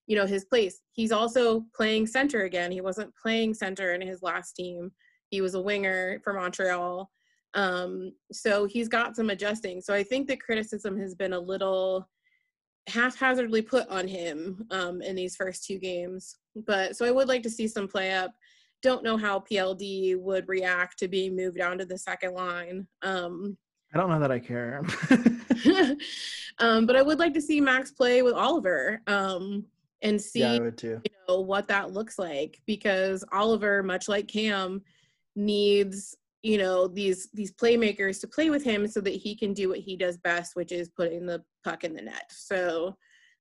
[0.08, 0.82] you know his place.
[0.92, 2.72] He's also playing center again.
[2.72, 4.92] He wasn't playing center in his last team.
[5.30, 7.10] He was a winger for montreal.
[7.56, 9.82] Um, so he's got some adjusting.
[9.82, 12.08] So i think the criticism has been a little
[12.88, 16.38] haphazardly put on him um, in these first two games.
[16.68, 18.32] But so i would like to see some play up.
[18.84, 19.82] Don't know how pld
[20.22, 22.88] would react to being moved down to the second line.
[23.02, 23.58] Um,
[23.94, 24.84] I don't know that I care.
[26.60, 29.66] um, but I would like to see Max play with Oliver um,
[30.02, 34.82] and see yeah, you know, what that looks like because Oliver, much like Cam,
[35.36, 39.70] needs you know these these playmakers to play with him so that he can do
[39.70, 42.26] what he does best, which is putting the puck in the net.
[42.30, 42.96] So,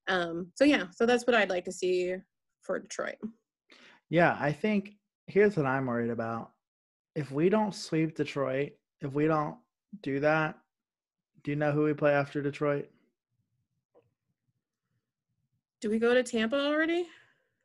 [0.09, 2.15] um, so yeah, so that's what I'd like to see
[2.63, 3.17] for Detroit.
[4.09, 4.93] Yeah, I think
[5.27, 6.53] here's what I'm worried about.
[7.15, 9.57] If we don't sweep Detroit, if we don't
[10.03, 10.57] do that,
[11.45, 12.89] do you know who we play after Detroit?
[15.81, 17.07] Do we go to Tampa already?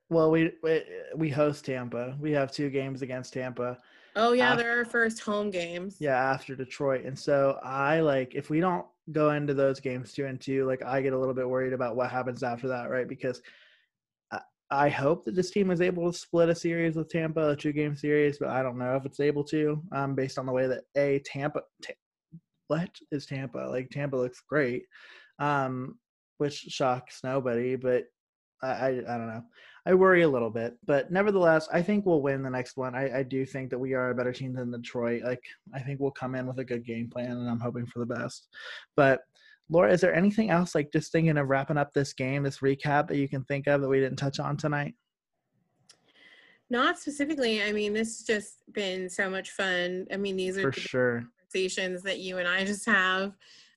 [0.10, 0.84] Well, we we,
[1.16, 2.18] we host Tampa.
[2.20, 3.78] We have two games against Tampa.
[4.16, 5.96] Oh yeah, after, they're our first home games.
[6.00, 7.06] Yeah, after Detroit.
[7.06, 10.84] And so I like if we don't go into those games two and two, like
[10.84, 13.08] I get a little bit worried about what happens after that, right?
[13.08, 13.42] Because
[14.32, 17.56] I, I hope that this team is able to split a series with Tampa, a
[17.56, 20.52] two game series, but I don't know if it's able to, um, based on the
[20.52, 21.62] way that a Tampa
[22.70, 23.68] what is Tampa?
[23.70, 24.84] Like Tampa looks great,
[25.40, 25.98] um,
[26.38, 27.76] which shocks nobody.
[27.76, 28.04] But
[28.62, 29.44] I, I, I don't know.
[29.86, 32.94] I worry a little bit, but nevertheless, I think we'll win the next one.
[32.94, 35.24] I, I do think that we are a better team than Detroit.
[35.24, 35.42] Like
[35.74, 38.06] I think we'll come in with a good game plan, and I'm hoping for the
[38.06, 38.48] best.
[38.96, 39.22] But
[39.70, 43.08] Laura, is there anything else like just thinking of wrapping up this game, this recap
[43.08, 44.94] that you can think of that we didn't touch on tonight?
[46.70, 47.64] Not specifically.
[47.64, 50.06] I mean, this has just been so much fun.
[50.14, 53.34] I mean, these are for sure conversations that you and I just have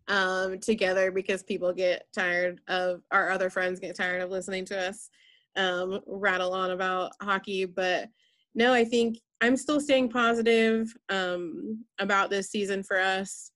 [0.09, 4.89] um, together because people get tired of our other friends get tired of listening to
[4.89, 5.11] us
[5.57, 7.65] um, rattle on about hockey.
[7.65, 8.09] But
[8.55, 13.53] no, I think I'm still staying positive um, about this season for us.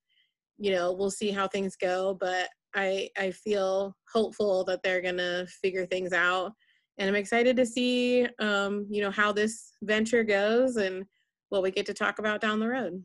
[0.59, 5.47] You know, we'll see how things go, but I I feel hopeful that they're gonna
[5.63, 6.53] figure things out,
[6.99, 11.05] and I'm excited to see um, you know how this venture goes and
[11.51, 13.03] what we get to talk about down the road.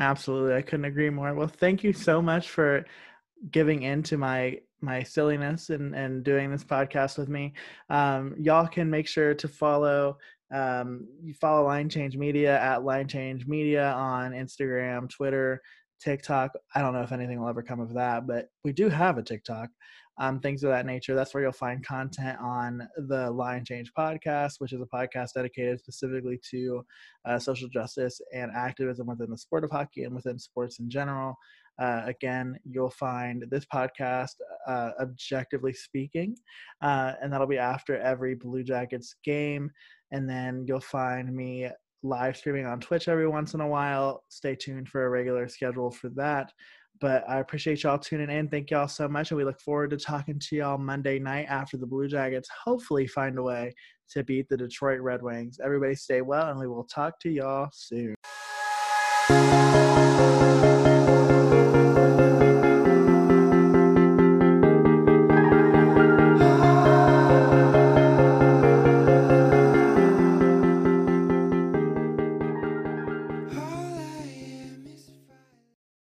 [0.00, 0.54] Absolutely.
[0.54, 1.34] I couldn't agree more.
[1.34, 2.86] Well, thank you so much for
[3.50, 7.52] giving in to my my silliness and and doing this podcast with me.
[7.90, 10.16] Um, y'all can make sure to follow
[10.52, 15.60] um, you follow Line Change Media at Line Change Media on Instagram, Twitter,
[16.00, 16.52] TikTok.
[16.74, 19.22] I don't know if anything will ever come of that, but we do have a
[19.22, 19.68] TikTok
[20.20, 21.14] um, things of that nature.
[21.14, 25.80] That's where you'll find content on the Line Change podcast, which is a podcast dedicated
[25.80, 26.84] specifically to
[27.24, 31.34] uh, social justice and activism within the sport of hockey and within sports in general.
[31.80, 34.34] Uh, again, you'll find this podcast,
[34.68, 36.36] uh, objectively speaking,
[36.82, 39.70] uh, and that'll be after every Blue Jackets game.
[40.12, 41.70] And then you'll find me
[42.02, 44.22] live streaming on Twitch every once in a while.
[44.28, 46.52] Stay tuned for a regular schedule for that.
[47.00, 48.48] But I appreciate y'all tuning in.
[48.48, 49.30] Thank y'all so much.
[49.30, 53.06] And we look forward to talking to y'all Monday night after the Blue Jackets hopefully
[53.06, 53.72] find a way
[54.10, 55.58] to beat the Detroit Red Wings.
[55.64, 58.14] Everybody stay well, and we will talk to y'all soon.